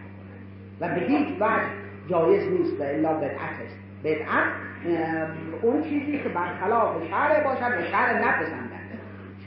[0.81, 1.69] و به هیچ وجه
[2.07, 3.77] جایز نیست و الا بدعت است.
[4.03, 4.47] بدعت
[5.61, 8.84] اون چیزی که برخلاف شرع باشد و شرع نپسندد.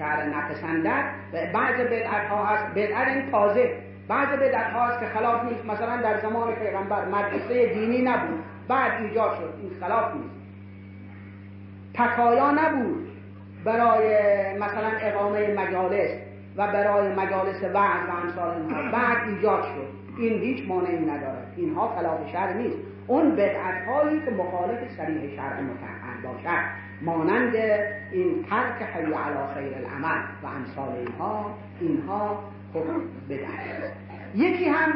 [0.05, 2.75] نپسندد و بعض بدعت ها هست.
[2.75, 3.73] بدعت این تازه
[4.09, 5.65] بعض بدعت ها هست که خلاف نیست.
[5.65, 8.45] مثلا در زمان پیغمبر مدرسه دینی نبود.
[8.69, 9.55] بعد ایجاد شد.
[9.63, 10.35] این خلاف نیست.
[11.95, 13.09] تکایا نبود
[13.65, 14.09] برای
[14.59, 16.11] مثلا اقامه مجالس
[16.57, 18.93] و برای مجالس وعظ و امثال اینها.
[18.93, 19.99] بعد ایجاد شد.
[20.19, 21.53] این هیچ مانعی ندارد.
[21.57, 22.77] اینها خلاف شرع نیست.
[23.07, 26.88] اون بدعت هایی که مخالف سریح شرع متحن باشد.
[27.03, 27.57] مانند
[28.13, 32.39] این ترک حی علی خیر العمل و امثال اینها اینها
[32.73, 32.85] خب
[33.29, 33.93] بدعت
[34.35, 34.93] یکی هم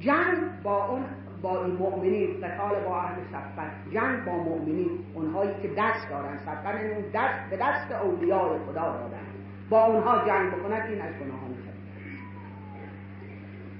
[0.00, 1.04] جنگ با اون
[1.42, 6.36] با این مؤمنین قتال با اهل صفت جنگ با مؤمنین اونهایی که دست دارن.
[6.36, 9.26] صفت اون دست به دست اولیاء خدا دادن.
[9.70, 11.45] با اونها جنگ بکند این از گناهان.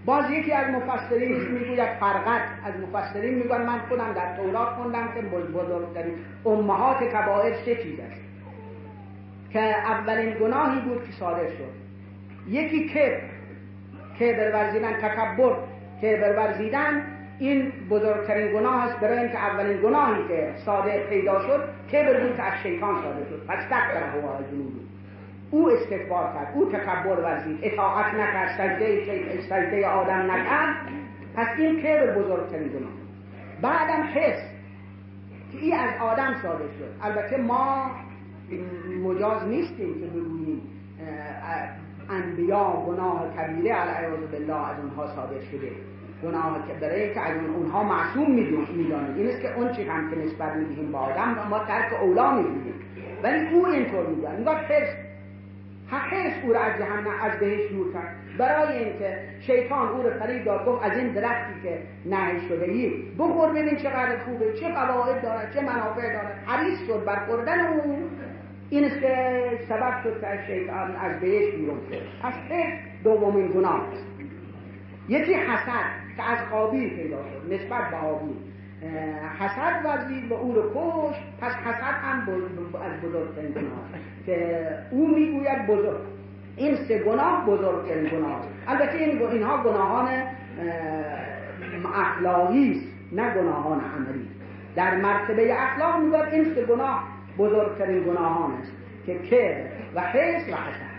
[0.06, 5.20] باز یکی از مفسرین می‌گوید فرقت از مفسرین میگن من خودم در تورات خوندم که
[5.22, 6.14] بزرگترین
[6.46, 8.20] امهات کبائر سه چیز است.
[9.50, 11.72] که اولین گناهی بود که صادر شد.
[12.48, 13.20] یکی کبر
[14.20, 15.56] کبر ورزیدن تکبر
[16.02, 17.02] کبر ورزیدن
[17.38, 22.42] این بزرگترین گناه است برای اینکه اولین گناهی که صادر پیدا شد کبر بود که
[22.42, 23.46] از شیطان صادر شد.
[23.48, 24.95] پس تک هوا جنوبی.
[25.50, 26.52] او استکبار کرد.
[26.54, 27.58] او تکبر ورزید.
[27.62, 30.76] اطاعت نکرد سجده سجده آدم نکرد.
[31.36, 32.90] پس این کبر بزرگترین گناه
[33.62, 34.42] بعدم حس
[35.52, 36.90] که این از آدم صادر شد.
[37.02, 37.90] البته ما
[39.04, 40.62] مجاز نیستیم که بگوییم
[42.10, 45.70] انبیا گناه کبیره علیه بالله از اونها صادر شده.
[46.22, 49.14] گناه برای که از اونها معصوم می‌دانیم.
[49.16, 52.74] این است که اون چی هم که نسبت می‌دهیم با آدم ما ترک اولا می‌دونیم
[53.22, 55.05] ولی او اینطور میدن میگه حس
[55.90, 58.16] حقیقش او را از جهنم از بهش دور کرد.
[58.38, 63.02] برای اینکه شیطان او را فریب داد گفت از این درختی که نهی شده ای
[63.18, 66.42] بخور ببین چقدر خوبه چه قواعد دارد چه منافع دارد.
[66.46, 68.08] حریص شد بر خوردن او.
[68.70, 72.02] این که سبب شد که شیطان از بهش بیرون شد.
[72.22, 72.34] پس
[73.04, 74.06] دومین گناه است.
[75.08, 78.36] یکی حسد که از قابیل پیدا شد نسبت به قابیل
[79.38, 82.28] حسد وزید و او رو کش پس حسد هم
[82.84, 83.84] از بزرگترین گناه.
[84.26, 86.00] که او می‌گوید بزرگ.
[86.56, 90.08] این سه گناه بزرگترین گناه البته این اینها گناهان
[91.94, 94.28] اخلاقی است نه گناهان عملی.
[94.76, 97.02] در مرتبه اخلاق می‌گوید این سه گناه
[97.38, 98.72] بزرگترین گناهان است.
[99.06, 99.60] که کبر
[99.94, 100.96] و حس و حسد.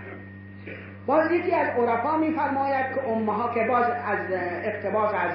[1.05, 4.19] باز یکی از عرفا میفرماید که امها که باز از
[4.63, 5.31] اقتباس از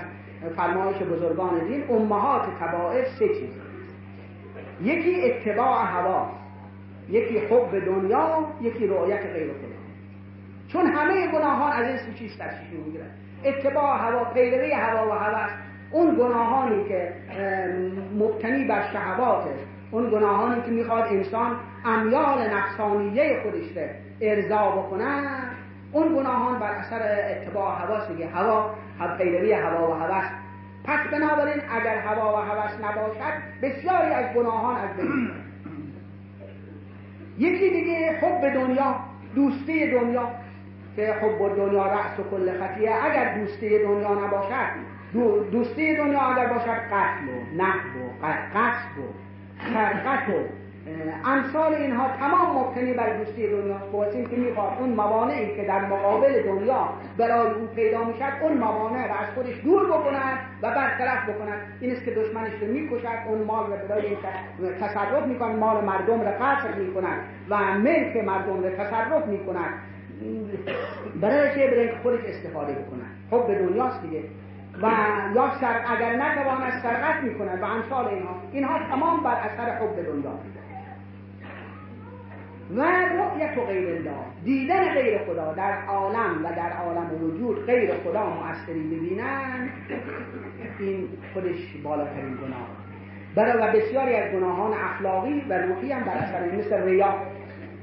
[0.56, 3.50] فرمایش بزرگان دین امهات کبائر سه چیز
[4.82, 6.30] یکی اتباع هوا
[7.08, 9.82] یکی حب دنیا یکی رؤیت غیر خدا
[10.68, 13.06] چون همه گناهان از این سه چیز تشکیل می‌گیرن.
[13.44, 15.50] اتباع هوا پیروی هوا و هوس
[15.90, 17.12] اون گناهانی که
[18.18, 19.44] مبتنی بر شهوات
[19.90, 23.82] اون گناهانی که می‌خواد انسان امیال نفسانیه خودش رو
[24.20, 25.06] ارضا بکنه
[25.92, 28.74] اون گناهان بر اثر اتباع حواس دیگه هوا
[29.18, 30.24] پیروی هوا و هوس.
[30.84, 33.32] پس بنابراین اگر هوا و هوس نباشد
[33.62, 35.30] بسیاری از گناهان از بین
[37.38, 38.94] یکی دیگه حب دنیا
[39.34, 40.28] دوستی دنیا
[40.96, 43.04] که حب دنیا رأس و کل خطیه.
[43.04, 44.92] اگر دوستی دنیا نباشد
[45.52, 49.08] دوستی دنیا اگر باشد قتل و نحب و قصب و
[49.74, 50.61] سرقت و
[51.24, 56.88] امثال اینها تمام مبتنی بر دوستی دنیا که می‌خواد اون موانعی که در مقابل دنیا
[57.18, 61.92] برای او پیدا می‌شد اون موانع را از خودش دور بکند و برطرف بکند این
[61.92, 64.16] است که دشمنش رو می‌کشد اون مال را برای
[64.80, 67.18] تصرف می‌کند مال مردم را قصر می‌کند
[67.48, 69.70] و ملک مردم را تصرف می‌کند.
[71.20, 74.22] برای چه برای خودش استفاده بکنن حب دنیاست دیگه.
[74.82, 74.90] و
[75.34, 80.32] یا سر اگر نتواند سرقت می‌کنن و امثال اینها اینها تمام بر اثر حب دنیا
[82.76, 88.26] و رؤیت غیر الله دیدن غیر خدا در عالم و در عالم وجود غیر خدا
[88.26, 89.70] مؤثری ببینن
[90.78, 92.68] این خودش بالاترین گناه.
[93.34, 97.14] برای و بسیاری از گناهان اخلاقی و روحی هم بر اثر مثل ریا.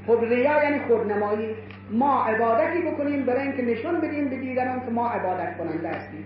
[0.07, 1.55] خب ریا یعنی خودنمایی
[1.91, 6.25] ما عبادتی بکنیم برای اینکه نشون بدیم به دیگران که ما عبادت کننده هستیم.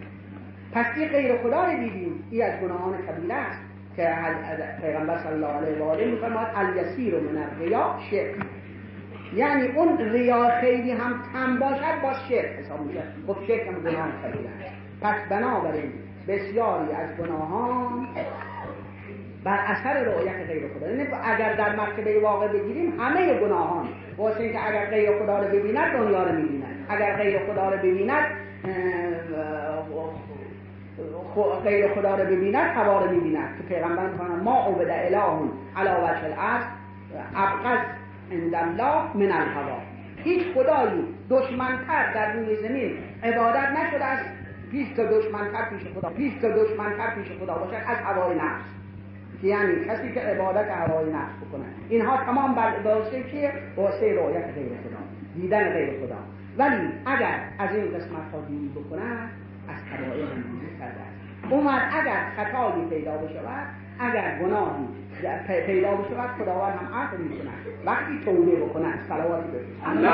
[0.73, 2.23] پس این غیر خدا رو دیدیم.
[2.31, 3.72] این از گناهان کبیره است.
[3.95, 4.09] که
[4.81, 8.35] پیغمبر صلی الله علیه و آله میفرماد الیسیر من الریا شرک.
[9.35, 14.07] یعنی اون ریا خیلی هم کم باشد با شرک حساب میشه خب شرک هم گناه
[14.23, 14.73] کبیره است.
[15.01, 15.91] پس بنابراین
[16.27, 18.07] بسیاری از گناهان
[19.43, 20.89] بر اثر رؤیت غیر خدا.
[20.89, 23.87] یعنی اگر در مرتبه واقع بگیریم همه گناهان.
[24.17, 26.85] واسه اینکه اگر غیر خدا رو ببیند دنیا رو می‌بیند.
[26.89, 28.25] اگر غیر خدا رو ببیند
[31.63, 33.57] غیر خدا رو ببیند هوا رو می‌بیند.
[33.57, 35.17] که پیغمبر میفرماید ما عبد اله
[35.75, 36.63] علی وجه الارض
[37.35, 37.85] ابقض
[38.31, 39.77] عند الله من الهوا.
[40.23, 44.25] هیچ خدایی دشمنتر در روی زمین عبادت نشده است.
[44.71, 48.65] پیش که دشمنتر پیش خدا پیش که دشمنتر پیش خدا باشد از هوای نفس.
[49.43, 51.65] یعنی کسی که عبادت هوای نفس بکنه.
[51.89, 54.99] اینها تمام بر واسه که واسه رؤیت غیر خدا.
[55.35, 56.15] دیدن غیر خدا.
[56.57, 59.29] ولی اگر از این قسمت ها دوری بکنه
[59.97, 61.03] کبائر دوری کرده
[61.49, 63.67] اومد اگر خطایی پیدا بشود
[63.99, 64.87] اگر گناهی
[65.65, 67.51] پیدا بشود خداوند هم عفو می‌کنه
[67.85, 70.07] وقتی توبه بکنه صلواتی بفرست.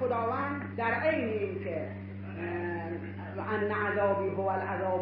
[0.00, 1.76] خداوند در عین اینکه
[3.54, 4.93] ان عذابی هو العذاب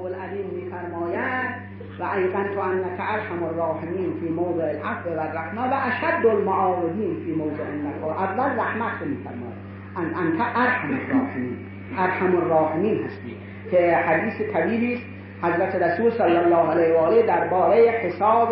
[1.98, 7.32] و ایقن تو انک ارحم الراحمین فی موضع العفو و الرحمه و اشد المعاودین فی
[7.32, 9.62] موضع النفع اول رحمت رو میفرماید
[9.96, 11.56] ان انت ارحم الراحمین.
[11.98, 13.36] ارحم الراحمین هستی.
[13.70, 15.04] که حدیث طویلی است.
[15.42, 18.48] حضرت رسول صلی الله علیه و آله درباره حساب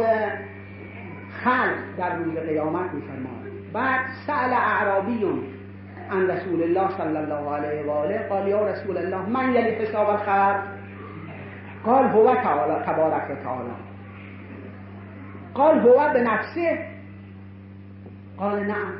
[1.45, 3.73] خلق در روز قیامت میفرماید.
[3.73, 5.41] بعد سأل اعرابیون
[6.11, 10.63] عن رسول الله صلى الله عليه وآله قال يا رسول الله من يلي حساب الخلق؟
[11.87, 13.77] قال هو تعالى تبارك وتعالى
[15.55, 16.79] قال هو بنفسه
[18.39, 18.93] قال نعم.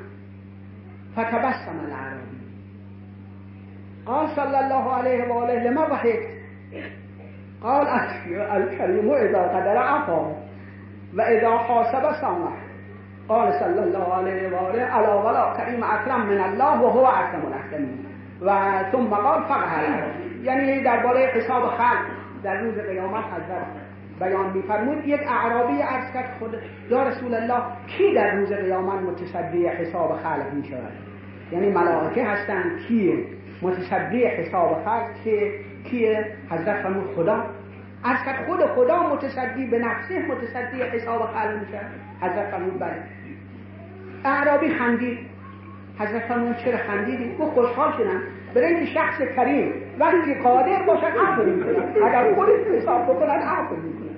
[1.17, 2.41] فتبسم العربي
[4.07, 6.41] قال صلى الله عليه وآله لما ضحكت
[7.63, 7.89] قال
[8.57, 10.37] الكريم إذا قدر عفا
[11.19, 12.71] وإذا حاسب سامح
[13.29, 17.47] قال صلی الله علیه و آله علا ولا کریم اکرم من الله و هو اکرم
[17.47, 18.07] الاکرمین.
[18.43, 20.05] و ثم قال فقه
[20.43, 22.07] یعنی درباره حساب خلق.
[22.43, 23.67] در روز قیامت حضرت
[24.21, 26.57] بیان میفرمود یک اعرابی عرض کرد خود
[26.91, 30.93] یا رسول الله کی در روز قیامت متصدی حساب خلق می شود
[31.53, 33.25] یعنی ملائکه هستند کیه؟
[33.63, 35.53] متصدی حساب خلق که
[35.91, 37.45] کیه؟ حضرت فرمود خدا.
[38.05, 41.81] از کرد خود خدا متصدی به نفسه متصدی حساب خلق میشه
[42.21, 43.03] حضرت فرمود بله.
[44.25, 45.19] اعرابی خندید.
[45.99, 48.23] حضرت فرمود چرا خندیدی؟ گفت خوشحال شدم.
[48.55, 54.11] برای اینکه شخص کریم وقتی قادر باشد عفو می‌کنه اگر خودش حساب بکند عفو می‌کنه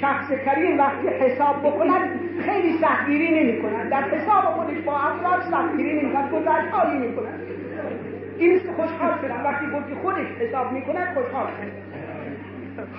[0.00, 6.00] شخص کریم وقتی حساب بکند خیلی سختگیری نمی کند در حساب خودش با افراد سختگیری
[6.00, 7.40] نمی کند گذشت حالی می کند
[8.38, 11.90] این خوشحال شدم وقتی گفتی خودش حساب می کند خوشحال شدم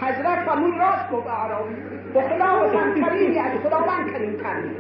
[0.02, 1.76] حضرت فرمود راست گفت اعرابی.
[2.14, 4.76] به خدا و کریمی از خداوند کریم کریم.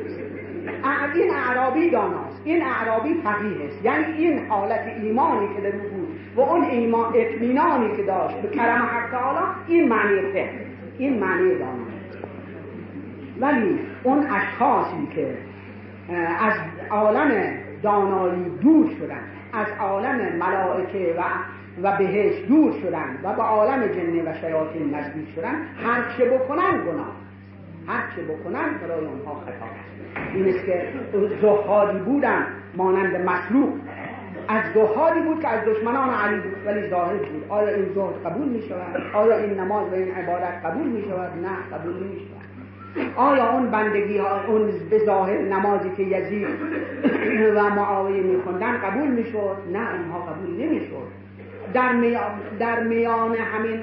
[1.13, 2.41] این اعرابی داناست.
[2.43, 5.71] این اعرابی فقیه است یعنی این حالت ایمانی که در
[6.35, 10.65] و اون ایمان اطمینانی که داشت به کرم حق تعالی این معنی فقه
[10.97, 11.91] این معنی داناست
[13.39, 15.37] ولی اون اشخاصی که
[16.39, 16.53] از
[16.89, 17.31] عالم
[17.83, 19.21] دانایی دور شدن
[19.53, 21.21] از عالم ملائکه و
[21.83, 26.85] و بهش دور شدن و به عالم جنه و شیاطین نزدیک شدن هر چه بکنن
[26.85, 27.15] گناه.
[27.87, 29.65] هر چه بکنن برای اونها خطا
[30.33, 30.83] این است که
[31.41, 32.45] زهادی بودن
[32.77, 33.73] مانند مخلوق
[34.47, 37.45] از زهادی بود که از دشمنان علی بود ولی ظاهر بود.
[37.49, 41.31] آیا این زهد قبول می شود آیا این نماز و این عبادت قبول می شود
[41.41, 42.41] نه قبول نمی شود
[43.15, 46.47] آیا اون بندگی ها اون به ظاهر نمازی که یزید
[47.55, 50.81] و معاویه می خوندن قبول می شد نه اونها قبول نمی
[51.93, 52.23] میان,
[52.59, 53.79] در میان همین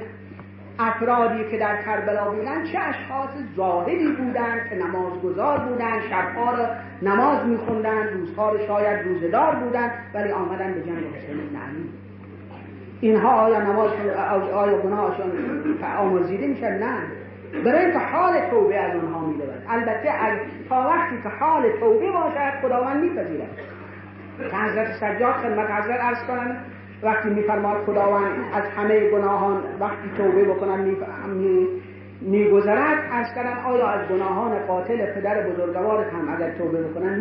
[0.78, 6.66] افرادی که در کربلا بودن چه اشخاص ظاهری بودند که نمازگزار بودند شبها را
[7.02, 11.88] نماز میخوندند روزها رو شاید روزدار بودند ولی آمدن به جنگ حسین علی.
[13.00, 13.90] اینها آیا نماز
[14.54, 15.32] آیا گناهشون
[15.98, 16.98] آمرزیده میشن نه.
[17.64, 19.62] برای اینکه حال توبه از اونها می‌رود.
[19.68, 23.50] البته از تا وقتی که حال توبه باشد خداوند میپذیرد.
[24.50, 26.56] که حضرت سجاد خدمت حضرت ارز کنن
[27.02, 30.96] وقتی میفرماد خداوند از همه گناهان وقتی توبه بکنن
[32.20, 37.18] میگذرد از کردن آیا از گناهان قاتل پدر بزرگوار هم اگر توبه بکنن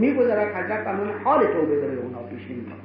[0.00, 2.78] میگذرد؟ حضرت فرمان حال توبه برای اونها پیش نمیاد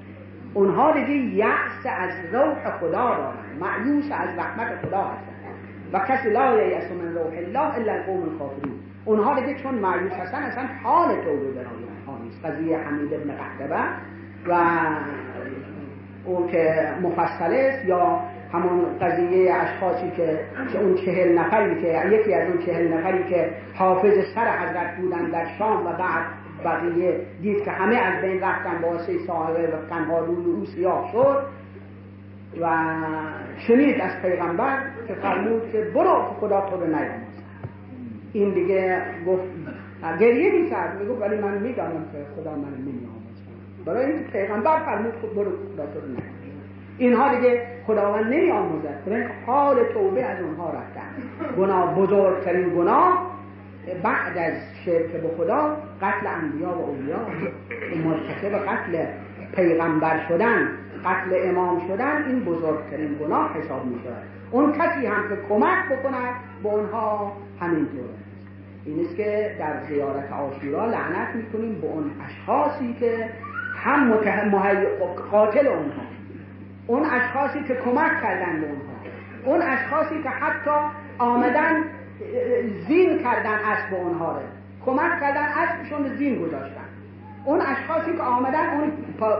[0.53, 5.38] اونها دیگه یأس از روح خدا دارن معیوس از رحمت خدا هستن
[5.93, 8.73] و کسی لا یأس من روح الله الا القوم الکافرون
[9.05, 12.45] اونها دیگه چون معیوس هستن اصلا حال توبه برای اونها نیست.
[12.45, 13.80] قضیه حمید ابن قحطبه
[14.47, 14.55] و
[16.28, 18.19] اون که مفصل است یا
[18.53, 20.39] همون قضیه اشخاصی که
[20.80, 25.45] اون چهل نفری که یکی از اون چهل نفری که حافظ سر حضرت بودن در
[25.59, 26.25] شام و بعد
[26.65, 31.09] بقیه دید که همه از بین رفتن با سه صاحبه و تنها روی او سیاه
[31.11, 31.43] شد
[32.61, 32.67] و
[33.57, 36.95] شنید از پیغمبر که فرمود که برو خدا تو رو
[38.34, 39.43] این دیگه گفت
[40.19, 43.16] گریه می‌کرد می‌گفت ولی من می‌دانم که خدا من نمیآموزد
[43.88, 46.07] برای این پیغمبر فرمود خود برو خدا تو رو
[46.97, 51.09] اینها دیگه خداوند نمی آموزد برای حال توبه از اونها رفتن.
[51.57, 53.38] گناه بزرگترین گناه
[54.03, 54.53] بعد از
[54.85, 57.19] شرک به خدا قتل انبیا و اولیا
[58.05, 59.05] مرتکب قتل
[59.55, 60.69] پیغمبر شدن
[61.05, 66.33] قتل امام شدن این بزرگترین گناه حساب می شود اون کسی هم که کمک بکند
[66.63, 67.31] به اونها
[67.61, 68.09] همینطور
[68.85, 73.29] این است که در زیارت آشورا لعنت می‌کنیم به اون اشخاصی که
[73.88, 74.13] هم
[75.31, 76.01] قاتل اونها
[76.88, 78.97] اون اشخاصی که کمک کردن به اونها.
[79.45, 80.71] اون اشخاصی که حتی
[81.19, 81.83] آمدن
[82.88, 84.41] زین کردن اسب اونها رو.
[84.85, 86.88] کمک کردن اسبشون زین گذاشتن.
[87.45, 88.91] اون اشخاصی که آمدن اون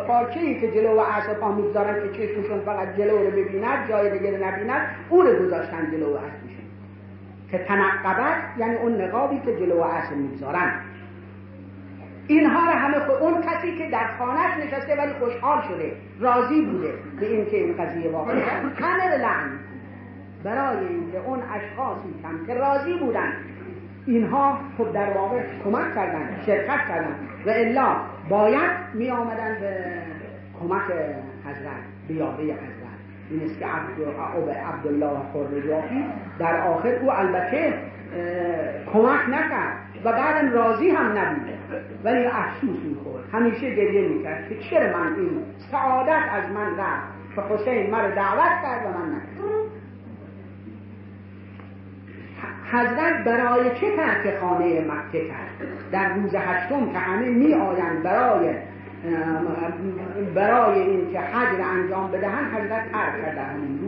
[0.08, 4.20] پارچه ای که جلو و اسب پا می‌گذارن که چشمشون فقط جلو رو ببیند جای
[4.20, 6.66] دیگه رو نبیند اون رو گذاشتن جلو و اسبشون.
[7.52, 10.72] که تنقبت یعنی اون نقابی که جلو و اسب می‌گذارن.
[12.28, 16.94] اینها رو همه خود اون کسی که در خانهش نشسته ولی خوشحال شده راضی بوده
[17.20, 18.34] به اینکه این قضیه واقع
[18.80, 19.60] همه لعن.
[20.44, 23.34] برای اینکه اون اشخاصی هم که راضی بودن
[24.06, 27.16] اینها خب در واقع کمک کردن شرکت کردن
[27.46, 27.96] و الا
[28.30, 29.76] باید می آمدن به
[30.60, 30.84] کمک
[31.46, 32.98] حضرت بیابه حضرت.
[33.30, 36.06] این است که عبدالله خرجافی
[36.40, 37.74] در آخر او البته
[38.94, 39.87] کمک نکرد.
[40.04, 41.48] و بعدم راضی هم نبود
[42.04, 43.24] ولی افسوس می‌خورد.
[43.34, 45.30] همیشه گریه می‌کرد که چرا من این
[45.72, 49.58] سعادت از من رفت که حسین مرا دعوت کرد و من نکرد.
[52.72, 58.56] حضرت برای چه ترک خانه مکه کرد؟ در روز هشتم که همه می آیند برای
[60.36, 63.80] برای این که حج انجام بدهن حضرت ترک کرد در همین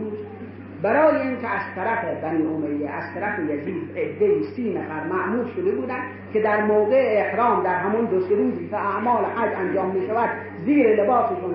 [0.82, 6.02] برای اینکه از طرف بنی امیه از طرف یزید عده سی نفر معمول شده بودند
[6.32, 10.30] که در موقع احرام در همون دو سه روزی که اعمال حج انجام می شود
[10.64, 11.54] زیر لباسشون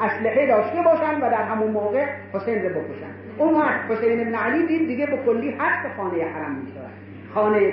[0.00, 3.14] اسلحه داشته باشند و در همون موقع حسین رو بکشند.
[3.38, 6.90] اون وقت حسین ابن علی دید دیگه به کلی حق خانه حرم می شود
[7.34, 7.72] خانه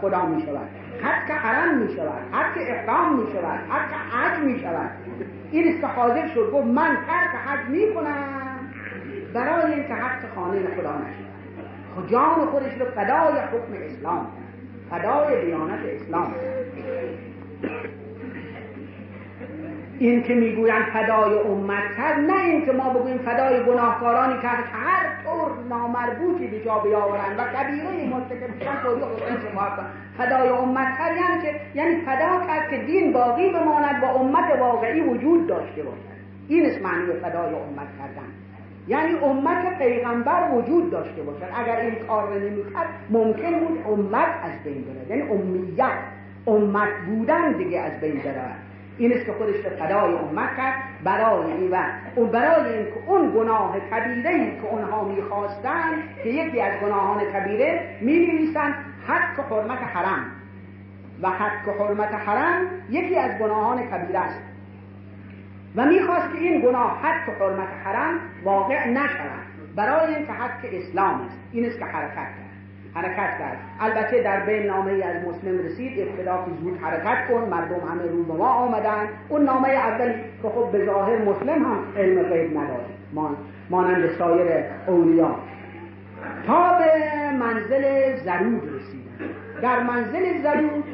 [0.00, 0.68] خدا می شود
[1.02, 4.90] حق حرم می شود حق احرام می شود حق حج می شود
[5.50, 8.45] این است که شد گفت من ترک حج می کنم
[9.36, 11.26] برای اینکه حق خانه خدا نشد
[11.94, 14.26] خود جان خودش رو فدای حکم اسلام
[14.90, 16.34] فدای دیانت اسلام
[19.98, 25.06] این که می‌گویند فدای امت کرد نه این که ما بگوییم فدای گناهکارانی که هر
[25.24, 29.86] طور نامربوطی به جا بیاورند و کبیره مرتکب شدن
[30.18, 35.00] فدای امت کرد یعنی که یعنی فدا کرد که دین باقی بماند و امت واقعی
[35.00, 36.16] وجود داشته باشد.
[36.48, 38.45] این است معنی فدای امت کردن
[38.88, 41.46] یعنی امت پیغمبر وجود داشته باشد.
[41.56, 45.18] اگر این کار رو نمی‌کرد ممکن بود امت از بین بره.
[45.18, 45.98] یعنی امیت
[46.46, 48.42] امت بودن دیگه از بین بره.
[48.98, 50.74] این است که خودش رو فدای امت کرد.
[51.04, 51.76] برای این و
[52.26, 57.80] برای این که اون گناه کبیره ای که اونها می‌خواستن که یکی از گناهان کبیره
[58.00, 58.74] می نویسن
[59.06, 60.26] حق حرمت حرم.
[61.22, 64.40] و حق حرمت حرم یکی از گناهان کبیره است.
[65.76, 69.46] و می‌خواست که این گناه حق حرمت حرم واقع نشود.
[69.76, 71.38] برای اینکه حق اسلام است.
[71.52, 72.46] این است که حرکت کرد.
[72.94, 73.58] حرکت کرد.
[73.80, 78.02] البته در بین نامه ای از مسلم رسید ابتدا که زود حرکت کن مردم همه
[78.12, 79.08] رو به ما آمدن.
[79.28, 82.90] اون نامه اولی که خب به ظاهر مسلم هم علم غیب نداشت
[83.70, 85.36] مانند سایر اولیا
[86.46, 89.06] تا به منزل زرود رسیدن.
[89.62, 90.84] در منزل زرود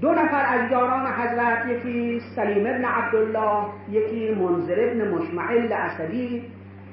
[0.00, 6.44] دو نفر از یاران حضرت یکی سلیم ابن عبدالله یکی منظر ابن مشمعل اسدی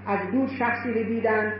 [0.07, 1.53] از دور شخصی رو دیدن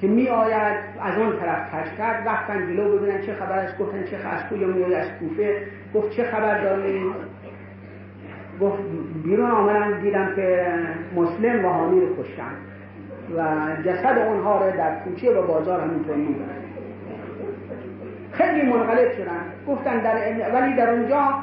[0.00, 4.04] که می آید از آن طرف کش کرد رفتن جلو ببینن چه خبر است گفتن
[4.04, 7.02] چه از کجا می از کوفه گفت چه خبر داری
[8.60, 8.82] گفت
[9.24, 10.66] بیرون آمدم دیدم که
[11.16, 12.52] مسلم و حامی رو کشتن
[13.36, 13.42] و
[13.82, 16.61] جسد اونها رو در کوچه و بازار همینطور می‌برن
[18.32, 19.44] خیلی منقلب شدن.
[19.68, 20.14] گفتن در
[20.54, 21.34] ولی در اونجا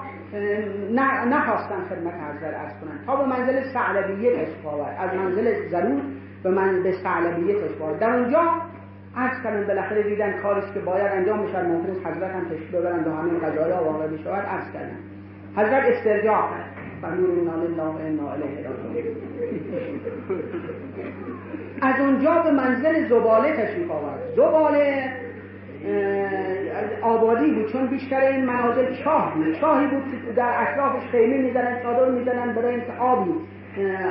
[1.29, 3.05] نخواستن خدمت حضرت ارز کنن.
[3.05, 4.65] تا به منزل سعلبیه تشریف
[4.99, 6.01] از منزل ضرور
[6.43, 8.41] به من به سعلبیه تشریف در اونجا
[9.17, 13.07] عرض کردن بالاخره دیدن کاریش که باید انجام می‌شد ممکن است حضرت هم تشریف ببرند
[13.07, 14.45] و همین قضایا واقع بشود.
[14.45, 14.97] عرض کردن.
[15.55, 16.79] حضرت استرجاع کرد.
[17.01, 18.69] فنور اینا لله و انا الیه
[21.81, 23.91] از اونجا به منزل زباله تشریف
[24.35, 25.11] زباله
[27.01, 29.59] آبادی بود چون بیشتر این منازل چاه بود.
[29.59, 33.31] چاهی بود که در اطرافش خیمه می‌زنن چادر می‌زنن برای اینکه آبی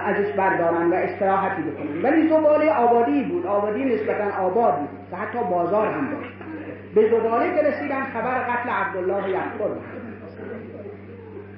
[0.05, 2.03] ازش بردارن و استراحتی بکنن.
[2.03, 3.47] ولی زباله آبادی بود.
[3.47, 4.89] آبادی نسبتا آباد بود.
[5.13, 6.33] و حتی بازار هم داشت
[6.95, 9.77] به زباله که رسیدن خبر قتل عبدالله یعقوب.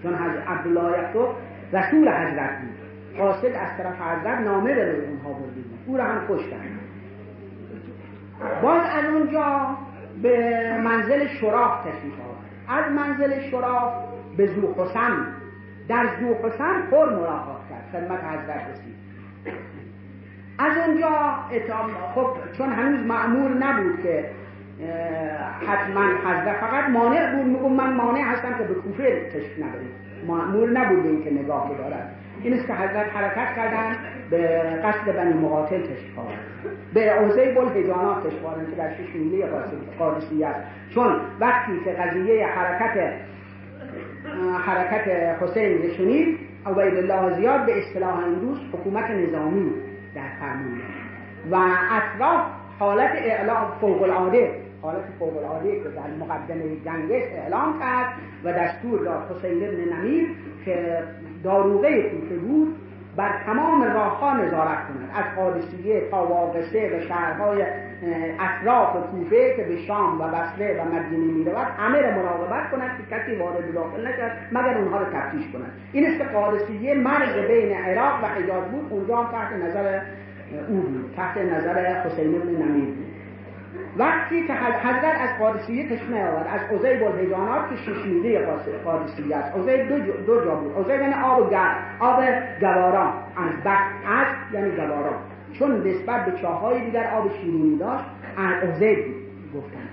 [0.03, 0.15] چون
[0.49, 1.29] عبدالله یعقوب
[1.73, 2.81] رسول حضرت بود.
[3.19, 6.57] قاصد از طرف حضرت نامه به اونها برده بود او را هم کشتن.
[8.63, 9.67] باز از اونجا
[10.23, 12.85] به منزل شراف تشریف آورد.
[12.87, 13.93] از منزل شراف
[14.37, 15.27] به زوحسن
[15.89, 17.89] در زوحسن پر ملاقات کرد.
[17.93, 18.95] خدمت حضرت رسید.
[20.59, 21.35] از اونجا
[22.15, 22.27] خب
[22.59, 24.31] چون هنوز معمول نبود که
[25.67, 29.91] حتما حضرت فقط مانع بود میگم من مانع هستم که به کوفه تشریف نبرید
[30.27, 33.97] معمول نبود به اینکه نگاه دارد این است که حضرت حرکت کردن
[34.31, 34.49] به
[34.85, 36.19] قصد بنی مقاتل تشریف
[36.95, 39.47] به عزیب الهجانات تشریف که در شش میله
[39.99, 40.61] قادسیه است
[40.95, 43.13] چون وقتی که قضیه حرکت
[44.67, 45.09] حرکت
[45.43, 49.71] حسین شنید عبید الله زیاد به اصطلاح امروز حکومت نظامی
[50.15, 50.81] در فرمون
[51.51, 51.57] و
[51.91, 52.41] اطراف
[52.79, 54.51] حالت اعلام فوق العاده
[54.83, 58.07] حالت فوق العاده که در مقدمه جنگش اعلام کرد
[58.45, 60.29] و دستور داد حسین ابن نمیر
[60.65, 60.99] که
[61.45, 62.77] داروغه کوفه بود
[63.17, 65.11] بر تمام راهها نظارت کند.
[65.15, 67.65] از قادسیه تا واقسه و شهرهای
[68.41, 72.91] اطراف کوفه که به شام و بصره و مدینه می رود همه را مراقبت کند
[72.97, 75.73] که کسی وارد داخل نشد مگر اونها را تفتیش کند.
[75.93, 78.87] این است که قادسیه مرز بین عراق و حجاز بود.
[78.91, 80.01] اونجا تحت نظر
[80.69, 83.10] او بود تحت نظر حسین بن نمیر بود.
[83.97, 88.47] وقتی که حضرت از قادسیه تشمه آورد از عزیب الهجانات که شش میده
[88.85, 89.57] قادسیه است.
[89.57, 90.79] عزیب دو, دو جا بود.
[90.79, 92.25] عزیب یعنی آب گر آب
[92.61, 93.13] گواران.
[93.37, 95.15] از بک از یعنی گواران.
[95.53, 98.05] چون نسبت به چاهای دیگر آب شیرینی داشت
[98.37, 98.99] از عزیب
[99.55, 99.89] گفتن.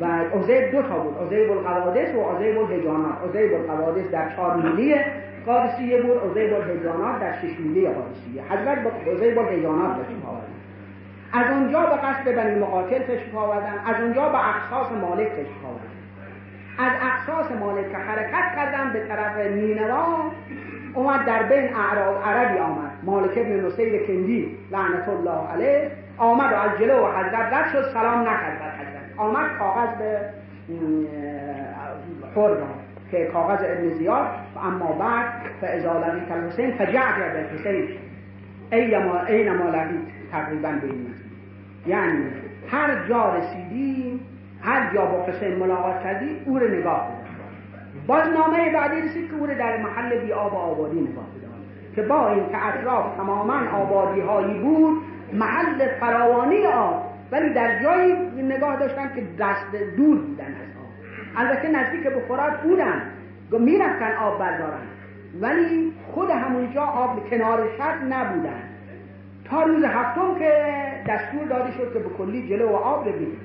[0.00, 0.04] و
[0.38, 1.14] عزیب دو تا بود.
[1.26, 5.04] عزیب القوادس و عزیب الهجانات عزیب القوادس در چهار میله
[5.46, 6.18] قادسیه بود.
[6.30, 10.43] عزیب الهجانات در شش میله قادسیه حضرت به عزیب الهجانات آورد
[11.34, 15.94] از اونجا به قصد بنی مقاتل تشریف آوردن از اونجا به اقصاص مالک تشریف آوردن.
[16.78, 20.30] از اقصاص مالک که حرکت کردن به طرف نینوا
[20.94, 22.90] اومد در بین اعراب عربی آمد.
[23.02, 27.92] مالک ابن نصیر کندی لعنت الله علیه آمد و از جلو و حضرت رد شد
[27.92, 29.18] سلام نکرد بر حضرت.
[29.18, 30.20] آمد کاغذ به
[32.34, 32.58] خورد
[33.10, 34.26] که کاغذ ابن زیاد.
[34.64, 35.26] اما بعد
[35.60, 37.88] فاذا لقیت الحسین فجعت به حسین
[38.72, 41.06] ای ما لقیت تقریبا به این
[41.86, 42.24] یعنی
[42.68, 44.20] هر جا رسیدی
[44.62, 47.24] هر جا با حسین ملاقات کردی او رو نگاه بدار
[48.06, 51.24] باز نامه بعدی رسید که او رو در محل بی آب و آبادی نگاه
[51.96, 57.02] که با این که اطراف تماما آبادی هایی بود محل فراوانی آب.
[57.32, 58.12] ولی در جایی
[58.42, 60.88] نگاه داشتن که دست دور بودن از آب.
[61.36, 63.02] البته نزدیک به فرات بودن.
[63.50, 64.80] می‌رفتن آب بردارن.
[65.40, 68.62] ولی خود همونجا آب کنار شد نبودن.
[69.44, 70.52] تا روز هفتم که
[71.08, 73.36] دستور داده شد که به کلی جلو و آب بگیرن.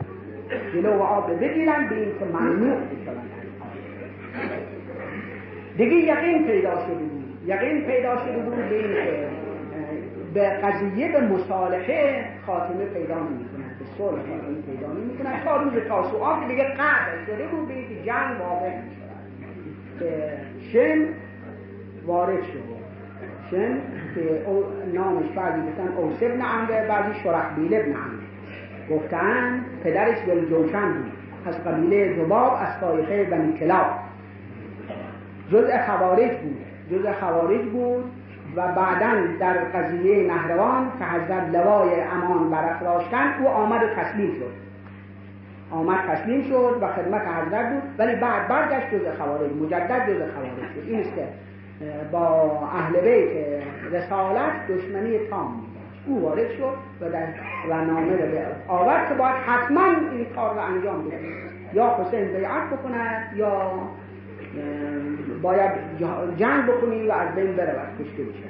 [0.74, 3.30] جلو و آب بگیرن به این که ممنوع بشوند
[5.78, 7.24] دیگه یقین پیدا شده بود.
[7.46, 9.28] یقین پیدا شده بود به این که
[10.34, 13.46] به قضیه به مصالحه خاتمه پیدا نمی
[13.80, 17.74] به صلح خاتمه پیدا نمی کنند تا روز تاسوعا که دیگه قطع شده بود به
[17.74, 20.38] که جنگ واقع می شود که
[20.72, 21.08] شن
[22.06, 22.79] وارد شد.
[23.52, 23.78] شن
[24.16, 24.42] که
[24.94, 28.30] نامش بعضی گفتن اوس ابن عمره بعضی شرحبیل ابن عمره
[28.90, 30.18] گفتن پدرش
[30.50, 31.12] جوشن بود.
[31.46, 33.86] از قبیله زباب از طایفه بنی کلاب.
[35.52, 36.58] جزء خوارج بود.
[36.92, 38.04] جزء خوارج بود
[38.56, 44.70] و بعدا در قضیه نهروان که حضرت لوای امان برافراشتن او آمد و تسلیم شد.
[45.72, 47.84] آمد تسلیم شد و خدمت حضرت بود.
[47.98, 49.52] ولی بعد برگشت جز خوارج.
[49.52, 51.14] مجدد جز خوارج شد این است
[52.12, 53.30] با اهل بیت
[53.92, 55.62] رسالت دشمنی تام
[56.06, 57.28] او وارد شد و در
[57.70, 58.24] و نامه رو
[58.68, 61.20] آورد که باید حتما این کار رو انجام بده.
[61.74, 63.72] یا حسین بیعت بکند یا
[65.42, 65.72] باید
[66.38, 68.44] جنگ بکنیم و از بین برود کشته بشه.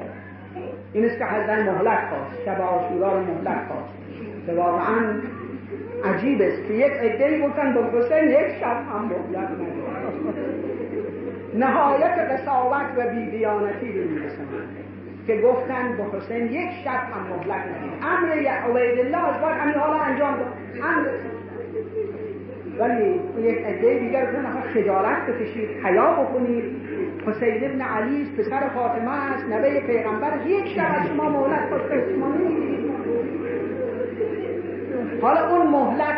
[0.93, 2.45] این است که حضرت مهلت خواست.
[2.45, 3.93] شب آشورا رو مهلت خواست.
[4.45, 4.95] که واقعا
[6.05, 9.49] عجیب است که یک عده‌ای گفتن به حسین یک شب هم مهلت
[11.53, 14.47] نهایت قصاوت و بیدیانتی رو می‌رسند
[15.27, 19.75] که گفتن به حسین یک شب هم مهلت ندید امر عبید الله از باید همین
[19.75, 20.53] حالا انجام داد.
[20.83, 21.07] امر
[22.79, 23.19] ولی
[23.49, 26.63] یک عده دیگر گفتن خجالت بکشید حیا بکنید.
[27.27, 32.03] حسین ابن علی پسر فاطمه است نوه پیغمبر یک شب از شما مهلت خواسته
[35.21, 36.17] حالا اون مهلت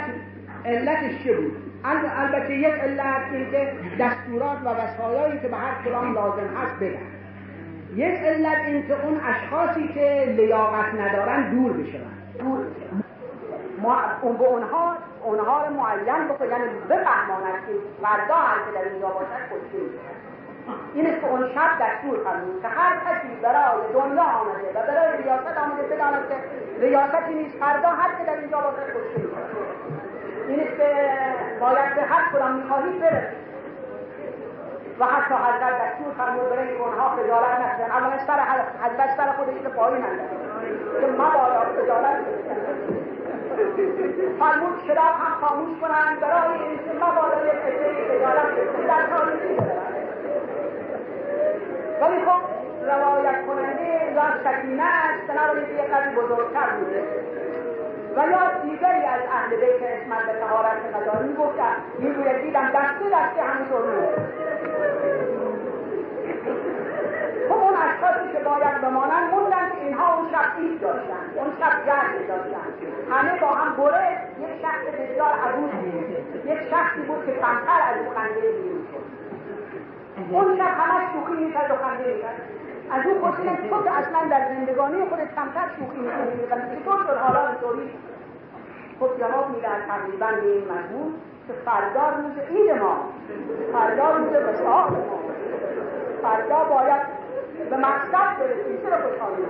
[0.65, 6.13] علتش چه بود؟ البته یک علت این که دستورات و وسایایی که به هر کلام
[6.13, 7.07] لازم هست بدن.
[7.95, 11.99] یک علت این که اون اشخاصی که لیاقت ندارن دور بشن.
[13.81, 16.45] ما اون به اونها اونها رو معین بکن.
[16.45, 19.41] یعنی بفهماند که فردا هر که در اینجا باشد
[20.93, 25.23] این است که اون شب دستور فرمود که هر کسی برای دنیا آمده و برای
[25.23, 26.35] ریاست آمده بداند که
[26.79, 27.57] ریاستی نیست.
[27.57, 29.27] فردا هر که در اینجا باشد کشته
[30.51, 30.89] این است که
[31.59, 33.41] باید به هر کدام می‌خواهید برسید
[34.99, 38.39] و حتی حضرت دستور فرمود برای اینکه اونها خجالت نکنن اولا سر
[38.83, 40.35] حضرت سر خودش که پایین اندازه
[41.01, 42.17] که مبادا خجالت
[44.39, 48.47] فرمود چراغ هم خاموش کنند برای اینکه مبادا یک عده خجالت
[48.87, 49.55] در تاریخی
[52.01, 52.41] ولی خب
[52.85, 55.27] روایت کننده یا سکینه است.
[55.27, 57.03] بنابراین یک قدر بزرگتر بوده.
[58.15, 63.41] و یا دیگری از اهل بیت اسمت به تهارت نداری می‌گفتن می‌گوید دیدم دسته دسته
[63.43, 63.81] همینطور
[67.49, 71.85] خب اون اشخاصی که باید بمانند موندن که اینها اون شب ایست داشتن اون شب
[71.85, 72.67] جرد داشتن.
[73.11, 75.71] همه با هم بره یک شخص بسیار عبود
[76.45, 79.05] یک شخصی بود که کمتر از او خنده بیرون شد
[80.31, 82.41] اون شب همش شوخی می‌کرد و خنده می‌کرد.
[82.89, 87.17] از اون پرسیدن که تو که اصلا در زندگانی خودت کمتر شوخی می‌کنی چطور شد
[87.17, 87.89] حالا اینطوری
[88.99, 91.13] خب جواب میدن تقریبا به این مضمون
[91.47, 92.97] که فردا روز عید ما.
[93.73, 95.19] فردا روز وساق ما.
[96.23, 97.01] فردا باید
[97.69, 98.81] به مقصد برسیم.
[98.83, 99.43] چرا خوشحالی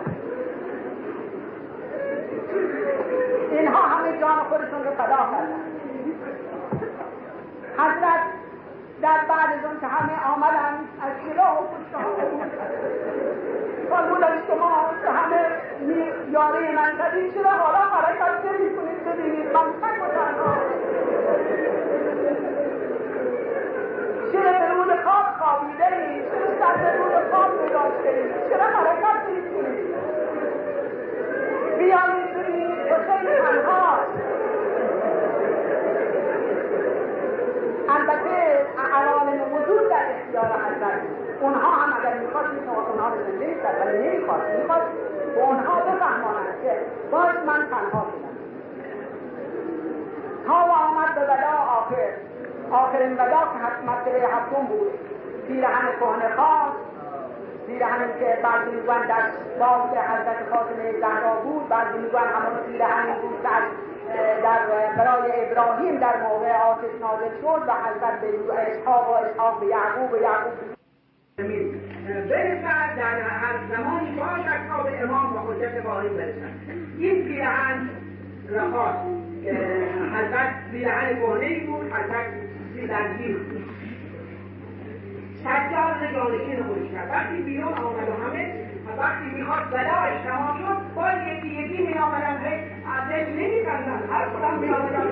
[3.51, 5.61] اینها همه جان خودشون رو فدا کردن.
[7.77, 8.40] حضرت
[9.01, 11.65] در بعد از اون که همه آمدن از شلا و
[13.89, 14.71] فرمودن شما
[15.03, 15.41] که همه
[16.31, 20.55] یاره من شدید چرا حالا حرکت نمی کنید ببینید؟ من تک تنها
[24.31, 29.29] چرا به رود خواب خوابیده ای چرا سر به رود خواب گذاشته ای چرا حرکت
[29.29, 29.95] نمی کنید
[31.77, 34.11] بیایید ببینید حسین تنهاست
[37.89, 38.41] البته
[38.93, 41.01] عوامل وجود در اختیار حضرت
[41.41, 42.49] اونها هم اگر می‌خواست.
[42.49, 44.87] می‌تونه اونها رو زنده می‌کرد ولی نمی‌خواست می‌خواست
[45.35, 46.71] به اونها بفهمانند که
[47.11, 48.35] باز من تنها شدم
[50.47, 52.07] تا و آمد به ودا آخر
[52.71, 54.91] آخرین ودا که مرتبه هفتم بود
[55.47, 56.77] پیرهن کهنه خواست
[57.67, 59.23] پیرهن که بعضی میگوان در
[59.59, 63.49] باز حضرت فاطمه زهرا بود بعضی میگوان همون پیرهنی بود که
[64.43, 64.59] در
[64.97, 70.13] برای ابراهیم در موقع آتش نازل شد و حضرت به اسحاق و اسحاق به یعقوب
[70.13, 70.53] و یعقوب
[72.29, 76.51] برسد در هر زمانی باشد تا به امام و حجت باقی برسد.
[76.97, 77.89] این پیرهن
[78.49, 78.99] رخاست
[80.15, 82.25] حضرت پیرهن کهنه بود حضرت
[82.87, 83.65] در بود.
[85.43, 87.09] سجاد جانشین خودش کرد.
[87.09, 92.35] وقتی بیرون آمد و همه وقتی می‌خواد بلاش تمام شد باز یکی یکی می آمدن
[92.93, 95.07] از نمی کردن هر کدام می آمدن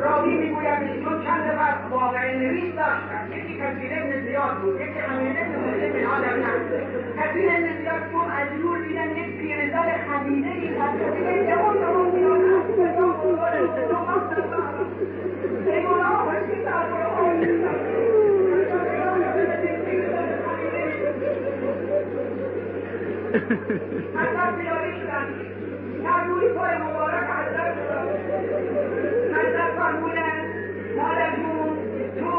[0.00, 5.36] راوی می‌گوید چون چند نفر واقع نویس داشتن؟ یکی کثیر ابن زیاد بود یکی امیر
[5.40, 6.42] ابن مسلم من آدم
[7.18, 10.68] کثیر ابن زیاد چون از دور دیدن یک پیرزن خمیده ای
[23.48, 25.26] حضرت بیاری شدن
[26.04, 27.74] در روی پای مبارک حضرت
[29.34, 30.36] حضرت فرمودن
[30.96, 31.68] مادر جون
[32.20, 32.30] تو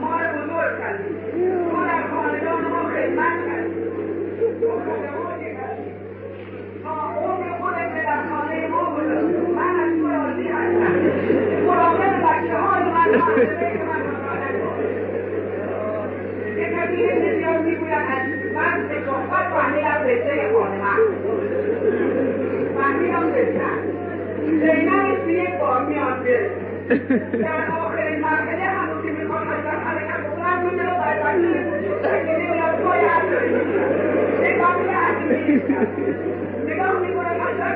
[0.00, 1.76] ما رو بزرگ کردی تو
[2.10, 3.84] خاندان ما خدمت کردی.
[6.84, 10.94] تا عمر خودت به ما بزرگ من از تو راضی هستم.
[11.66, 13.93] مراقب بچه
[25.88, 26.50] میانده
[27.42, 31.20] در آخرین مرحله هنوز که می‌خواد از حرکت بکنم میده و باید
[32.62, 33.00] از پای
[34.42, 35.62] نگاه به عزیزی
[36.66, 37.70] نگاه می‌کنم اصلا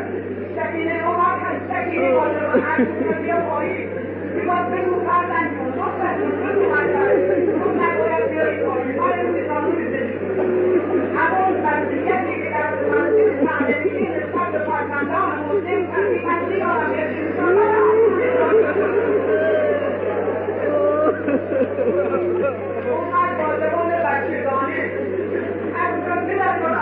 [0.56, 3.88] سکینه عمر هست سکینه قادر هست بیا پایین
[4.36, 7.09] می‌خواد بگو فرزن کن صحبت کن بگو فرزن
[7.62, 10.12] تو نباید بیاری پایین حال نظامی بزنی
[11.16, 12.47] همان وضعیت دیگه
[21.89, 24.93] اومد بازرگان بچگانه
[25.74, 26.78] از اونجا بدن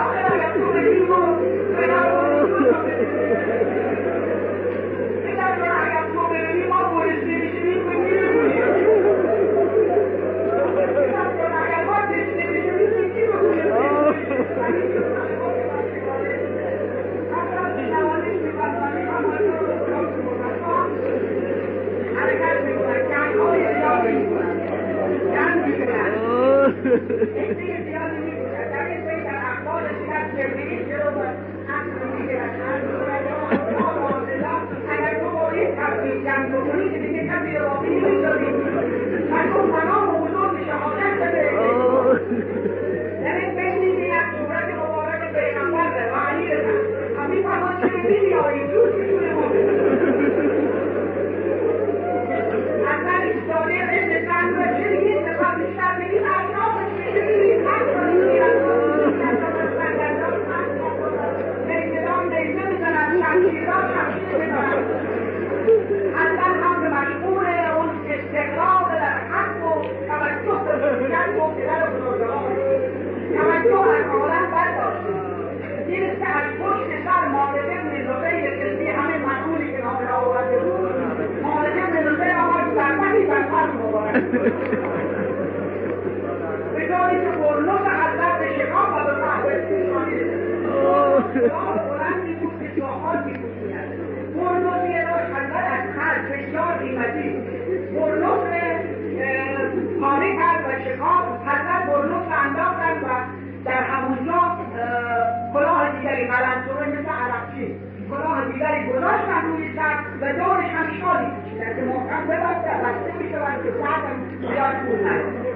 [114.41, 115.46] Sehr gut, nein.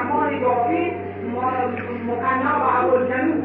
[0.00, 0.92] الرحمن یعطی
[2.06, 3.44] مقنا و ابوالجنوب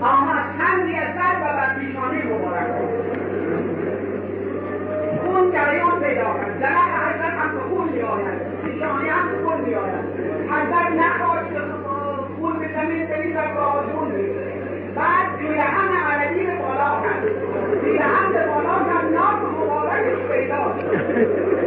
[0.00, 2.66] آمد تن از سر و بر پیشانی مبارک
[5.24, 6.60] خون جریان پیدا کرد.
[6.60, 8.62] جنب حضرت هم به خون می آید.
[8.64, 10.04] پیشانی هم به خون می آید.
[10.50, 11.54] حضرت نخواست
[12.40, 14.12] خون به زمین بریزد و آسون
[14.94, 17.24] بعد پیرهن علوی به بالا کرد.
[17.84, 21.57] پیرهن به بالا کرد ناک مبارکش پیدا